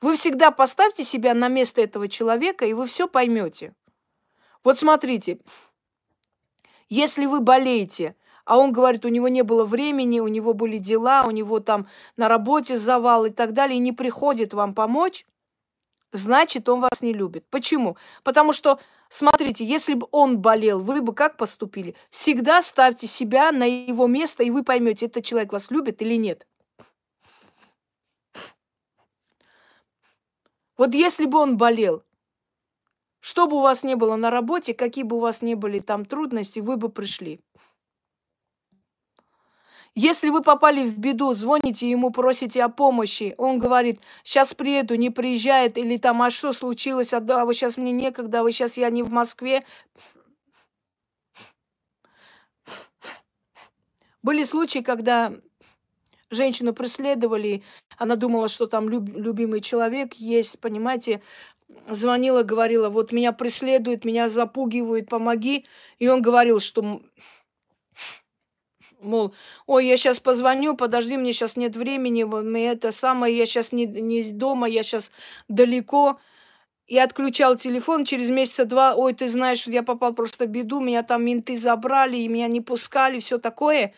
[0.00, 3.74] Вы всегда поставьте себя на место этого человека, и вы все поймете.
[4.64, 5.38] Вот смотрите,
[6.88, 11.24] если вы болеете, а он говорит, у него не было времени, у него были дела,
[11.26, 11.86] у него там
[12.16, 15.26] на работе завал и так далее, и не приходит вам помочь,
[16.12, 17.44] значит, он вас не любит.
[17.50, 17.96] Почему?
[18.24, 21.94] Потому что, смотрите, если бы он болел, вы бы как поступили?
[22.10, 26.46] Всегда ставьте себя на его место, и вы поймете, этот человек вас любит или нет.
[30.80, 32.02] Вот если бы он болел,
[33.20, 36.06] что бы у вас не было на работе, какие бы у вас не были там
[36.06, 37.38] трудности, вы бы пришли.
[39.94, 45.10] Если вы попали в беду, звоните ему, просите о помощи, он говорит, сейчас приеду, не
[45.10, 48.88] приезжает, или там, а что случилось, а да, вы сейчас мне некогда, вы сейчас я
[48.88, 49.66] не в Москве.
[54.22, 55.34] Были случаи, когда
[56.30, 57.62] женщину преследовали,
[57.98, 61.22] она думала, что там люб, любимый человек есть, понимаете,
[61.88, 65.66] звонила, говорила, вот меня преследуют, меня запугивают, помоги.
[65.98, 67.02] И он говорил, что
[69.02, 69.34] Мол,
[69.66, 73.86] ой, я сейчас позвоню, подожди, мне сейчас нет времени, мне это самое, я сейчас не,
[73.86, 75.10] не дома, я сейчас
[75.48, 76.20] далеко.
[76.86, 78.94] И отключал телефон через месяца два.
[78.96, 82.60] Ой, ты знаешь, я попал просто в беду, меня там менты забрали, и меня не
[82.60, 83.94] пускали, все такое.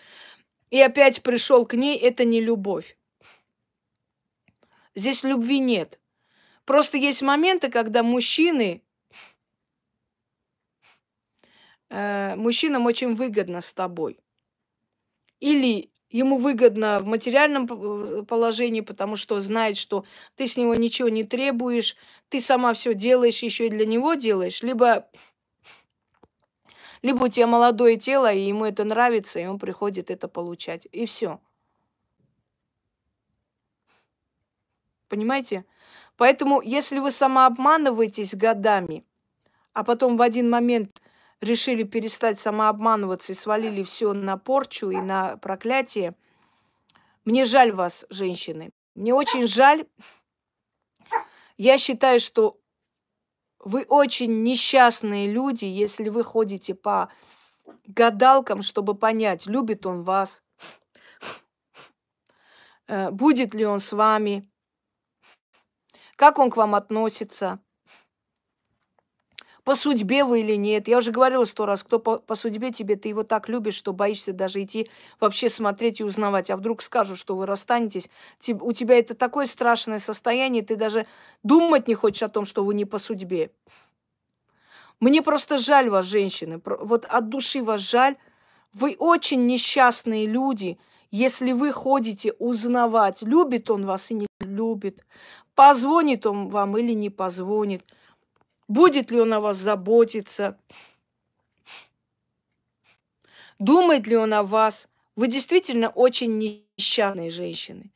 [0.72, 2.96] И опять пришел к ней, это не любовь.
[4.94, 6.00] Здесь любви нет.
[6.64, 8.82] Просто есть моменты, когда мужчины,
[11.90, 14.18] э, мужчинам очень выгодно с тобой.
[15.40, 20.06] Или ему выгодно в материальном э, положении, потому что знает, что
[20.36, 21.96] ты с него ничего не требуешь,
[22.30, 25.10] ты сама все делаешь, еще и для него делаешь, либо
[27.02, 30.86] либо у тебя молодое тело, и ему это нравится, и он приходит это получать.
[30.92, 31.40] И все.
[35.08, 35.64] Понимаете?
[36.16, 39.04] Поэтому, если вы самообманываетесь годами,
[39.72, 41.02] а потом в один момент
[41.40, 46.14] решили перестать самообманываться и свалили все на порчу и на проклятие.
[47.24, 48.70] Мне жаль вас, женщины.
[48.94, 49.86] Мне очень жаль.
[51.56, 52.58] Я считаю, что
[53.62, 57.10] вы очень несчастные люди, если вы ходите по
[57.86, 60.42] гадалкам, чтобы понять, любит он вас,
[62.88, 64.50] э, будет ли он с вами,
[66.16, 67.60] как он к вам относится–
[69.64, 70.88] по судьбе вы или нет.
[70.88, 73.92] Я уже говорила сто раз, кто по, по судьбе тебе, ты его так любишь, что
[73.92, 74.90] боишься даже идти
[75.20, 76.50] вообще смотреть и узнавать.
[76.50, 78.08] А вдруг скажут, что вы расстанетесь,
[78.48, 81.06] у тебя это такое страшное состояние, ты даже
[81.44, 83.52] думать не хочешь о том, что вы не по судьбе.
[84.98, 88.16] Мне просто жаль вас, женщины, вот от души вас жаль.
[88.72, 90.78] Вы очень несчастные люди,
[91.10, 95.04] если вы ходите узнавать, любит он вас и не любит,
[95.54, 97.84] позвонит он вам или не позвонит–
[98.68, 100.58] Будет ли он о вас заботиться?
[103.58, 104.88] Думает ли он о вас?
[105.14, 107.92] Вы действительно очень несчастные женщины.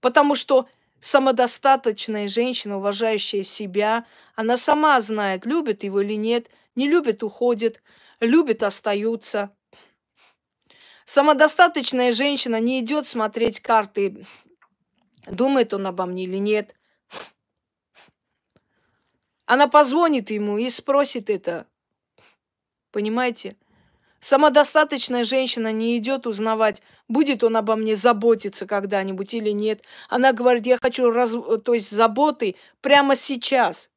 [0.00, 0.68] Потому что
[1.00, 7.82] самодостаточная женщина, уважающая себя, она сама знает, любит его или нет, не любит, уходит,
[8.20, 9.54] любит, остаются.
[11.04, 14.24] Самодостаточная женщина не идет смотреть карты,
[15.26, 16.74] думает он обо мне или нет.
[19.50, 21.66] Она позвонит ему и спросит это.
[22.92, 23.56] Понимаете?
[24.20, 29.82] Самодостаточная женщина не идет узнавать, будет он обо мне заботиться когда-нибудь или нет.
[30.08, 31.34] Она говорит, я хочу раз...
[31.64, 33.90] то есть заботы прямо сейчас.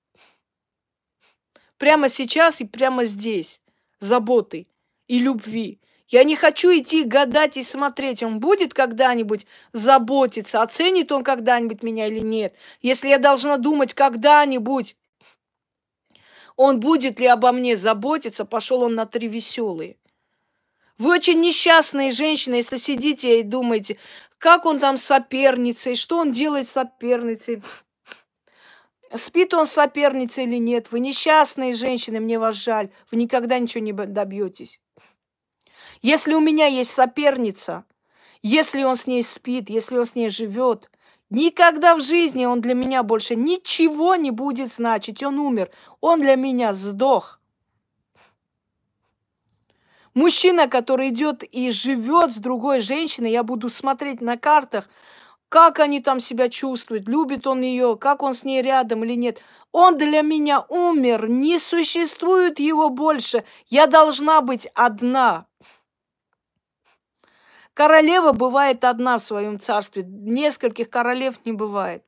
[1.78, 3.62] Прямо сейчас и прямо здесь.
[4.00, 4.66] Заботы
[5.08, 5.80] и любви.
[6.08, 12.08] Я не хочу идти гадать и смотреть, он будет когда-нибудь заботиться, оценит он когда-нибудь меня
[12.08, 12.56] или нет.
[12.82, 14.96] Если я должна думать когда-нибудь,
[16.56, 18.46] Он будет ли обо мне заботиться?
[18.46, 19.98] Пошел он на три веселые.
[20.98, 23.98] Вы очень несчастные женщины, если сидите и думаете,
[24.38, 27.64] как он там с соперницей, что он делает с соперницей.
[29.16, 30.92] Спит он с соперницей или нет?
[30.92, 32.90] Вы несчастные женщины, мне вас жаль.
[33.12, 34.80] Вы никогда ничего не добьетесь.
[36.02, 37.86] Если у меня есть соперница,
[38.42, 40.92] если он с ней спит, если он с ней живет,
[41.34, 45.22] никогда в жизни он для меня больше ничего не будет значить.
[45.24, 45.70] Он умер.
[46.02, 47.40] Он для меня сдох.
[50.14, 54.88] Мужчина, который идет и живет с другой женщиной, я буду смотреть на картах,
[55.50, 59.42] как они там себя чувствуют, любит он ее, как он с ней рядом или нет.
[59.72, 63.44] Он для меня умер, не существует его больше.
[63.68, 65.46] Я должна быть одна.
[67.74, 72.04] Королева бывает одна в своем царстве, нескольких королев не бывает.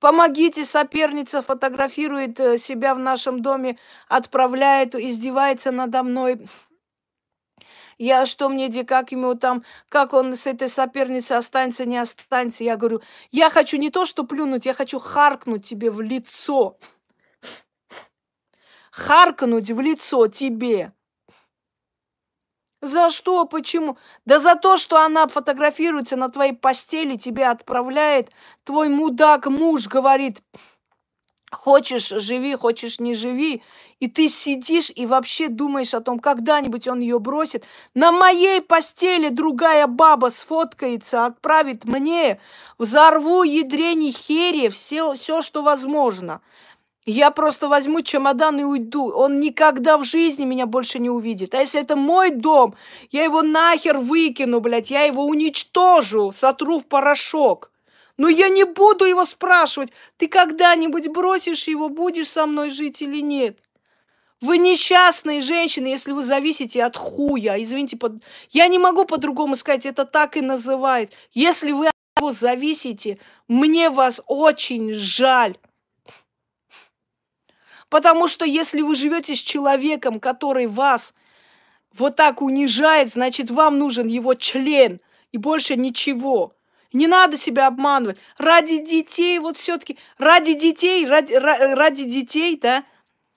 [0.00, 6.48] Помогите, соперница фотографирует э, себя в нашем доме, отправляет, издевается надо мной.
[7.98, 12.62] Я что мне, где, как ему там, как он с этой соперницей останется, не останется.
[12.62, 13.02] Я говорю,
[13.32, 16.78] я хочу не то, что плюнуть, я хочу харкнуть тебе в лицо.
[18.92, 20.92] Харкнуть в лицо тебе.
[22.80, 23.44] За что?
[23.44, 23.98] Почему?
[24.24, 28.30] Да за то, что она фотографируется на твоей постели, тебе отправляет.
[28.64, 30.42] Твой мудак муж говорит,
[31.50, 33.62] хочешь живи, хочешь не живи.
[33.98, 37.64] И ты сидишь и вообще думаешь о том, когда-нибудь он ее бросит.
[37.94, 42.40] На моей постели другая баба сфоткается, отправит мне.
[42.78, 46.42] Взорву ядрени хери, все, все, что возможно.
[47.10, 49.10] Я просто возьму чемодан и уйду.
[49.10, 51.54] Он никогда в жизни меня больше не увидит.
[51.54, 52.74] А если это мой дом,
[53.10, 57.70] я его нахер выкину, блядь, я его уничтожу, сотру в порошок.
[58.18, 63.22] Но я не буду его спрашивать, ты когда-нибудь бросишь его, будешь со мной жить или
[63.22, 63.58] нет.
[64.42, 67.54] Вы несчастные женщины, если вы зависите от хуя.
[67.62, 68.22] Извините, под...
[68.50, 71.12] я не могу по-другому сказать, это так и называют.
[71.32, 75.56] Если вы от него зависите, мне вас очень жаль.
[77.88, 81.14] Потому что если вы живете с человеком, который вас
[81.96, 85.00] вот так унижает, значит, вам нужен его член
[85.32, 86.54] и больше ничего.
[86.92, 88.18] Не надо себя обманывать.
[88.38, 92.84] Ради детей, вот все-таки, ради детей, ради, ради детей, да,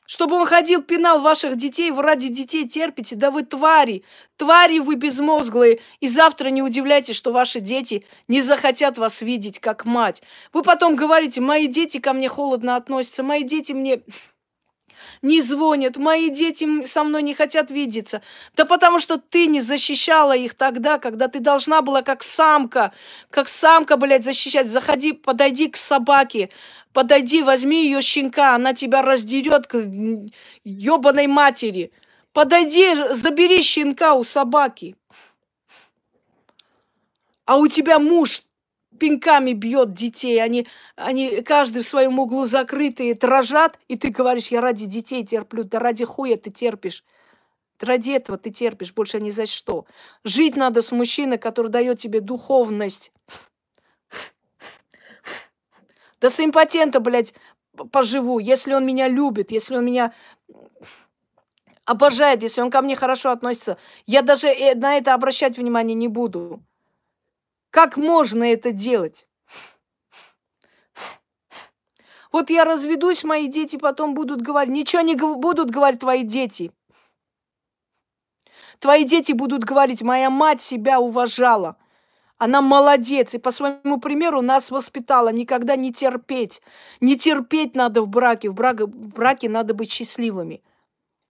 [0.06, 3.16] чтобы он ходил, пинал ваших детей, вы ради детей терпите.
[3.16, 4.04] Да вы твари,
[4.36, 5.80] твари вы безмозглые.
[6.02, 10.22] И завтра не удивляйтесь, что ваши дети не захотят вас видеть как мать.
[10.52, 14.02] Вы потом говорите, мои дети ко мне холодно относятся, мои дети мне
[15.22, 18.22] не звонят, мои дети со мной не хотят видеться.
[18.56, 22.92] Да потому что ты не защищала их тогда, когда ты должна была как самка,
[23.30, 24.70] как самка, блядь, защищать.
[24.70, 26.50] Заходи, подойди к собаке,
[26.94, 29.76] подойди, возьми ее щенка, она тебя раздерет к
[30.64, 31.92] ебаной матери.
[32.34, 34.96] Подойди, забери щенка у собаки.
[37.46, 38.42] А у тебя муж
[39.02, 44.62] пинками бьет детей, они, они каждый в своем углу закрытые, дрожат, и ты говоришь, я
[44.62, 47.04] ради детей терплю, да ради хуя ты терпишь.
[47.80, 49.88] Ради этого ты терпишь, больше ни за что.
[50.24, 53.12] Жить надо с мужчиной, который дает тебе духовность.
[56.20, 57.34] Да с импотента, блядь,
[57.92, 60.14] поживу, если он меня любит, если он меня
[61.86, 63.80] обожает, если он ко мне хорошо относится.
[64.06, 66.62] Я даже э, на это обращать внимание не буду.
[67.72, 69.28] Как можно это делать?
[72.32, 74.74] Вот я разведусь, мои дети потом будут говорить.
[74.74, 76.72] Ничего не будут говорить твои дети.
[78.80, 81.78] Твои дети будут говорить, моя мать себя уважала.
[82.38, 83.34] Она молодец.
[83.36, 85.30] И по своему примеру нас воспитала.
[85.30, 86.62] Никогда не терпеть.
[87.00, 88.50] Не терпеть надо в браке.
[88.50, 90.64] В браке, в браке надо быть счастливыми.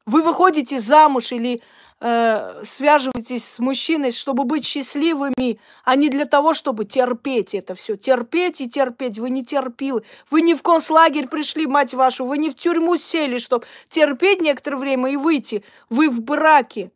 [0.06, 1.62] Вы выходите замуж или
[2.02, 7.96] э, связывайтесь с мужчиной, чтобы быть счастливыми, а не для того, чтобы терпеть это все.
[7.96, 9.20] Терпеть и терпеть.
[9.20, 10.04] Вы не терпилы.
[10.30, 12.26] Вы не в концлагерь пришли, мать вашу.
[12.26, 15.64] Вы не в тюрьму сели, чтобы терпеть некоторое время и выйти.
[15.90, 16.92] Вы в браке.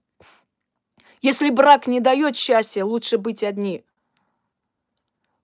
[1.21, 3.83] Если брак не дает счастья, лучше быть одни.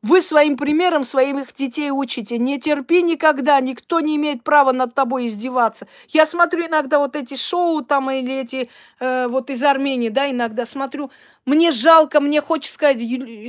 [0.04, 2.40] Вы своим примером своих детей учите.
[2.40, 5.88] Не терпи никогда, никто не имеет права над тобой издеваться.
[6.10, 10.66] Я смотрю иногда вот эти шоу там или эти э, вот из Армении, да, иногда
[10.66, 11.12] смотрю.
[11.46, 12.98] Мне жалко, мне хочется сказать,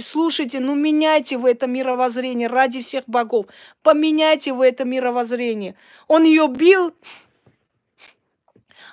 [0.05, 3.47] слушайте, ну меняйте вы это мировоззрение ради всех богов.
[3.83, 5.75] Поменяйте вы это мировоззрение.
[6.07, 6.93] Он ее бил,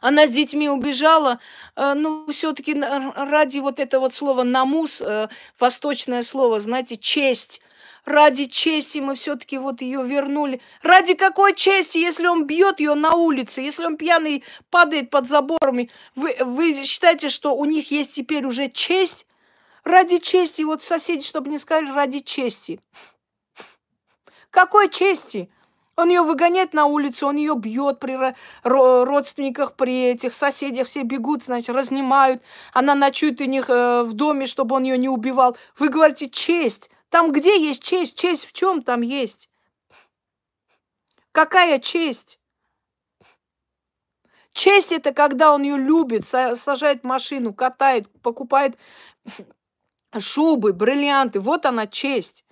[0.02, 1.39] она с детьми убежала,
[1.76, 5.28] э, ну, все-таки ради вот этого вот слова «намус», э,
[5.60, 7.62] восточное слово, знаете, честь,
[8.06, 10.62] ради чести мы все-таки вот ее вернули.
[10.82, 15.91] Ради какой чести, если он бьет ее на улице, если он пьяный падает под заборами?
[16.16, 19.26] Вы, вы считаете, что у них есть теперь уже честь?
[19.84, 22.80] Ради чести, вот соседи, чтобы не сказали, ради чести.
[24.50, 25.50] Какой чести?
[26.00, 28.18] Он ее выгоняет на улицу, он ее бьет при
[28.64, 32.41] родственниках, при этих соседях, все бегут, значит, разнимают.
[32.72, 35.58] Она ночует у них э, в доме, чтобы он ее не убивал.
[35.78, 36.89] Вы говорите, честь.
[37.10, 38.18] Там где есть честь?
[38.18, 39.50] Честь в чем там есть?
[41.34, 42.39] Какая честь?
[44.54, 48.78] Честь это когда он ее любит, сажает машину, катает, покупает
[50.18, 51.41] шубы, бриллианты.
[51.41, 52.45] Вот она честь.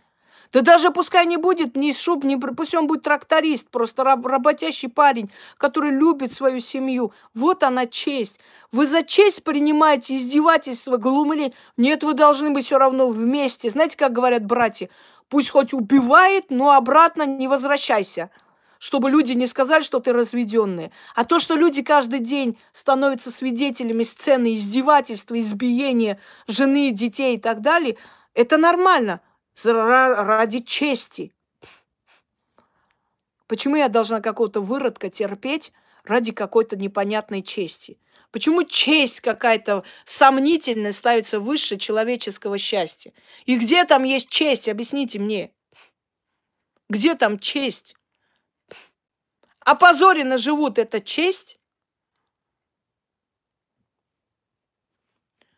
[0.53, 2.35] Да даже пускай не будет ни шуб, ни...
[2.35, 7.11] Пусть он будет тракторист, просто раб, работящий парень, который любит свою семью.
[7.33, 8.39] Вот она честь.
[8.71, 11.53] Вы за честь принимаете издевательство, глумление.
[11.75, 13.69] Нет, вы должны быть все равно вместе.
[13.69, 14.89] Знаете, как говорят братья?
[15.29, 18.29] Пусть хоть убивает, но обратно не возвращайся
[18.79, 20.91] чтобы люди не сказали, что ты разведенная.
[21.15, 27.61] А то, что люди каждый день становятся свидетелями сцены издевательства, избиения жены, детей и так
[27.61, 27.97] далее,
[28.33, 29.21] это нормально
[29.65, 31.33] ради чести.
[33.47, 35.71] Почему я должна какого-то выродка терпеть
[36.03, 37.99] ради какой-то непонятной чести?
[38.31, 43.13] Почему честь какая-то сомнительная ставится выше человеческого счастья?
[43.45, 44.67] И где там есть честь?
[44.67, 45.53] Объясните мне.
[46.89, 47.95] Где там честь?
[49.59, 51.59] Опозоренно живут это честь?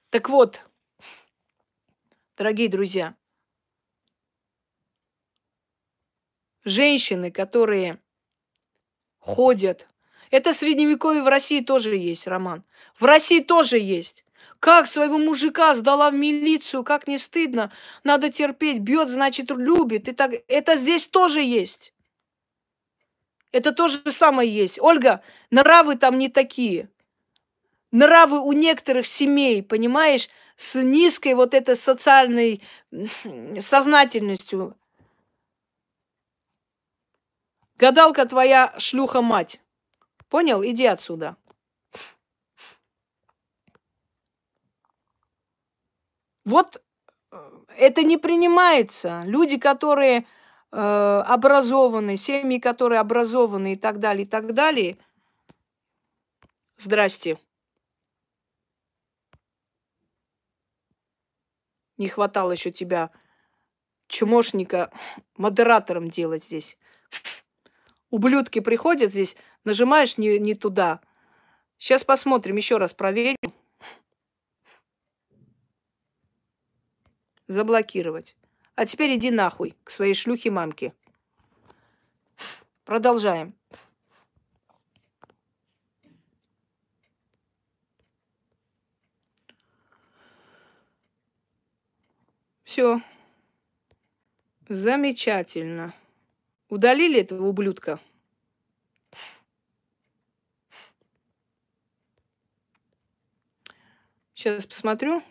[0.09, 0.67] Так вот,
[2.35, 3.15] дорогие друзья,
[6.63, 7.99] женщины, которые
[9.19, 9.87] ходят.
[10.31, 12.63] Это средневековье в России тоже есть, Роман.
[12.99, 14.23] В России тоже есть.
[14.59, 17.71] Как своего мужика сдала в милицию, как не стыдно,
[18.03, 20.07] надо терпеть, бьет, значит, любит.
[20.07, 21.93] И так, это здесь тоже есть.
[23.51, 24.79] Это то же самое есть.
[24.79, 26.89] Ольга, нравы там не такие.
[27.91, 32.61] Нравы у некоторых семей, понимаешь, с низкой вот этой социальной
[33.59, 34.75] сознательностью.
[37.79, 39.61] Гадалка твоя шлюха-мать.
[40.27, 40.61] Понял?
[40.65, 41.37] Иди отсюда.
[46.43, 46.83] Вот
[47.31, 49.23] э, это не принимается.
[49.25, 50.27] Люди, которые
[50.73, 54.97] э, образованы, семьи, которые образованы и так далее, и так далее.
[56.79, 57.39] Здрасте.
[61.97, 63.09] Не хватало еще тебя,
[64.07, 64.91] чмошника,
[65.37, 66.77] модератором делать здесь
[68.09, 71.01] ублюдки приходят здесь, нажимаешь не, не туда.
[71.77, 73.37] Сейчас посмотрим, еще раз проверю.
[77.47, 78.35] Заблокировать.
[78.75, 80.93] А теперь иди нахуй к своей шлюхе мамке.
[82.85, 83.53] Продолжаем.
[92.63, 93.01] Все.
[94.67, 95.93] Замечательно.
[96.69, 97.99] Удалили этого ублюдка?
[104.35, 105.23] Сейчас посмотрю.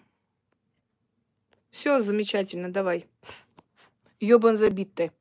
[1.70, 3.06] Все замечательно, давай.
[4.20, 5.12] Ёбан забитый.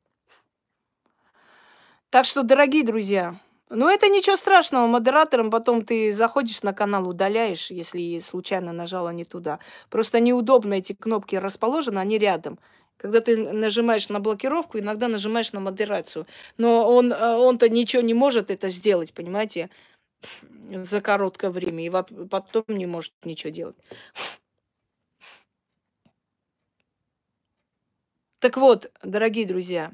[2.10, 3.40] Так что, дорогие друзья,
[3.70, 9.24] ну это ничего страшного, модератором потом ты заходишь на канал, удаляешь, если случайно нажала не
[9.24, 9.60] туда.
[9.88, 12.58] Просто неудобно эти кнопки расположены, они рядом.
[12.98, 16.26] Когда ты нажимаешь на блокировку, иногда нажимаешь на модерацию.
[16.56, 19.70] Но он, э, он-то ничего не может это сделать, понимаете,
[20.82, 21.86] за короткое время.
[21.86, 21.90] И
[22.26, 23.76] потом не может ничего делать.
[28.40, 29.92] Так вот, дорогие друзья,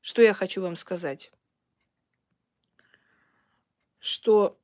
[0.00, 1.30] что я хочу вам сказать?
[4.00, 4.58] Что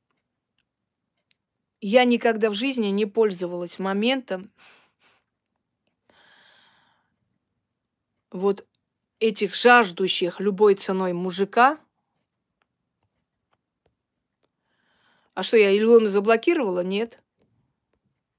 [1.79, 4.51] я никогда в жизни не пользовалась моментом,
[8.33, 8.67] вот
[9.19, 11.79] этих жаждущих любой ценой мужика.
[15.33, 16.81] А что, я Илону заблокировала?
[16.81, 17.21] Нет.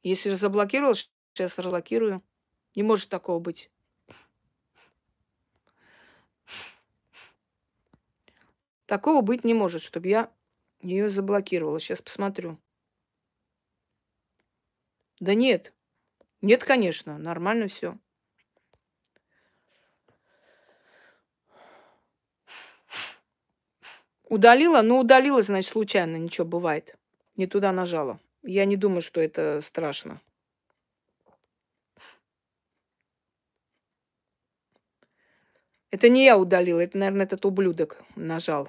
[0.03, 0.95] Если заблокировала,
[1.33, 2.23] сейчас разблокирую.
[2.75, 3.71] Не может такого быть.
[8.87, 10.31] Такого быть не может, чтобы я
[10.83, 11.81] ее заблокировала.
[11.81, 12.59] Сейчас посмотрю.
[15.21, 15.73] Да нет.
[16.43, 17.99] Нет, конечно, нормально все.
[24.29, 24.83] Удалила?
[24.83, 26.97] Ну, удалила, значит, случайно, ничего, бывает.
[27.37, 28.19] Не туда нажала.
[28.43, 30.21] Я не думаю, что это страшно.
[35.91, 38.69] Это не я удалила, это, наверное, этот ублюдок нажал.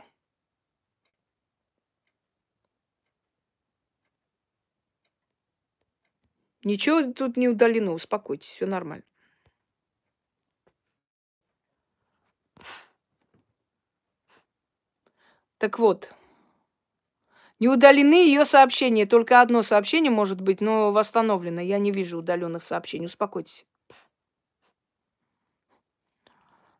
[6.64, 9.04] Ничего тут не удалено, успокойтесь, все нормально.
[15.66, 16.14] Так вот,
[17.58, 19.08] не удалены ее сообщения.
[19.08, 21.60] Только одно сообщение может быть, но восстановлено.
[21.60, 23.08] Я не вижу удаленных сообщений.
[23.08, 23.66] Успокойтесь.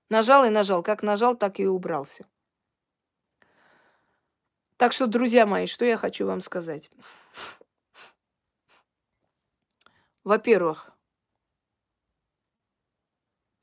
[0.08, 0.84] Нажал и нажал.
[0.84, 2.28] Как нажал, так и убрался.
[4.78, 6.92] Так что, друзья мои, что я хочу вам сказать.
[10.24, 10.92] Во-первых,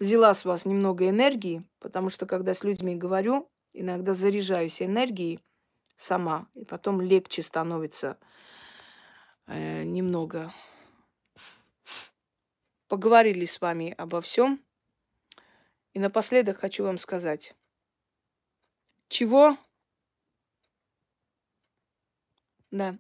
[0.01, 5.41] взяла с вас немного энергии, потому что когда с людьми говорю, иногда заряжаюсь энергией
[5.97, 8.19] сама, и потом легче становится
[9.47, 10.53] э, немного.
[12.89, 14.63] Поговорили с вами обо всем.
[15.93, 17.55] И напоследок хочу вам сказать,
[19.09, 19.59] чего?
[22.71, 22.99] Да.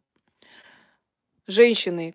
[1.46, 2.14] Женщины,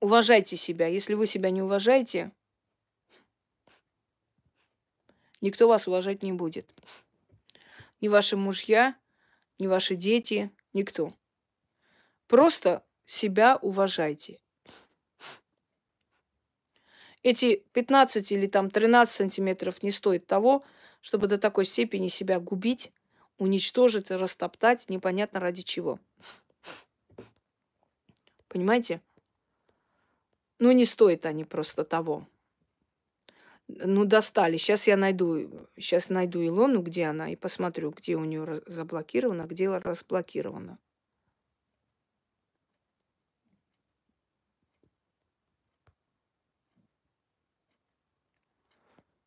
[0.00, 0.88] уважайте себя.
[0.88, 2.32] Если вы себя не уважаете,
[5.40, 6.68] никто вас уважать не будет.
[8.00, 8.96] Ни ваши мужья,
[9.58, 11.12] ни ваши дети, никто.
[12.26, 14.38] Просто себя уважайте
[17.22, 20.64] эти 15 или там 13 сантиметров не стоит того,
[21.00, 22.92] чтобы до такой степени себя губить,
[23.38, 25.98] уничтожить, растоптать, непонятно ради чего.
[28.48, 29.00] Понимаете?
[30.58, 32.26] Ну, не стоит они просто того.
[33.68, 34.56] Ну, достали.
[34.56, 39.68] Сейчас я найду, сейчас найду Илону, где она, и посмотрю, где у нее заблокировано, где
[39.68, 40.78] разблокировано.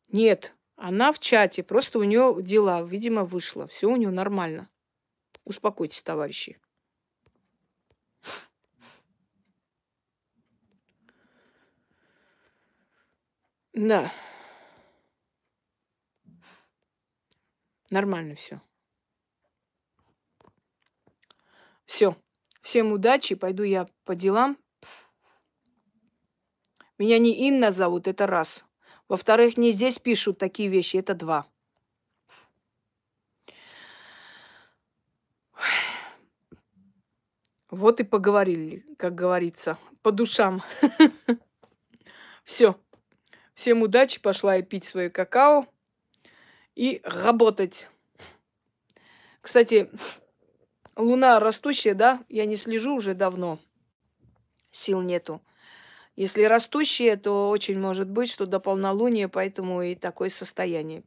[0.08, 3.66] Нет, она в чате, просто у нее дела, видимо, вышло.
[3.68, 4.68] Все у нее нормально.
[5.44, 6.58] Успокойтесь, товарищи.
[13.74, 14.12] Да.
[17.92, 18.58] Нормально все.
[21.84, 22.16] Все.
[22.62, 23.34] Всем удачи.
[23.34, 24.56] Пойду я по делам.
[26.96, 28.64] Меня не Инна зовут, это раз.
[29.08, 31.46] Во-вторых, не здесь пишут такие вещи, это два.
[37.68, 40.62] Вот и поговорили, как говорится, по душам.
[42.44, 42.74] Все.
[43.52, 45.66] Всем удачи, пошла я пить свое какао
[46.74, 47.88] и работать.
[49.40, 49.90] Кстати,
[50.96, 52.24] луна растущая, да?
[52.28, 53.58] Я не слежу уже давно.
[54.70, 55.42] Сил нету.
[56.14, 61.02] Если растущие, то очень может быть, что до полнолуния, поэтому и такое состояние.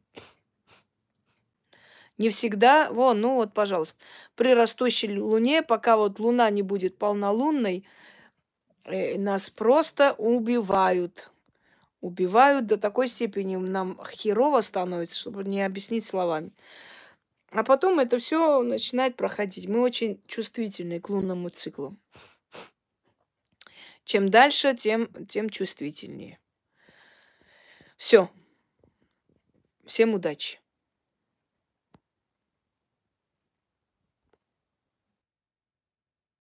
[2.17, 3.97] Не всегда, вон, ну вот, пожалуйста,
[4.35, 7.85] при растущей луне, пока вот луна не будет полнолунной,
[8.85, 11.33] э, нас просто убивают.
[12.05, 16.51] Убивают до такой степени, нам херово становится, чтобы не объяснить словами.
[17.49, 19.67] А потом это все начинает проходить.
[19.67, 21.97] Мы очень чувствительны к лунному циклу.
[24.03, 26.37] Чем дальше, тем, тем чувствительнее.
[27.97, 28.29] Все.
[29.87, 30.59] Всем удачи.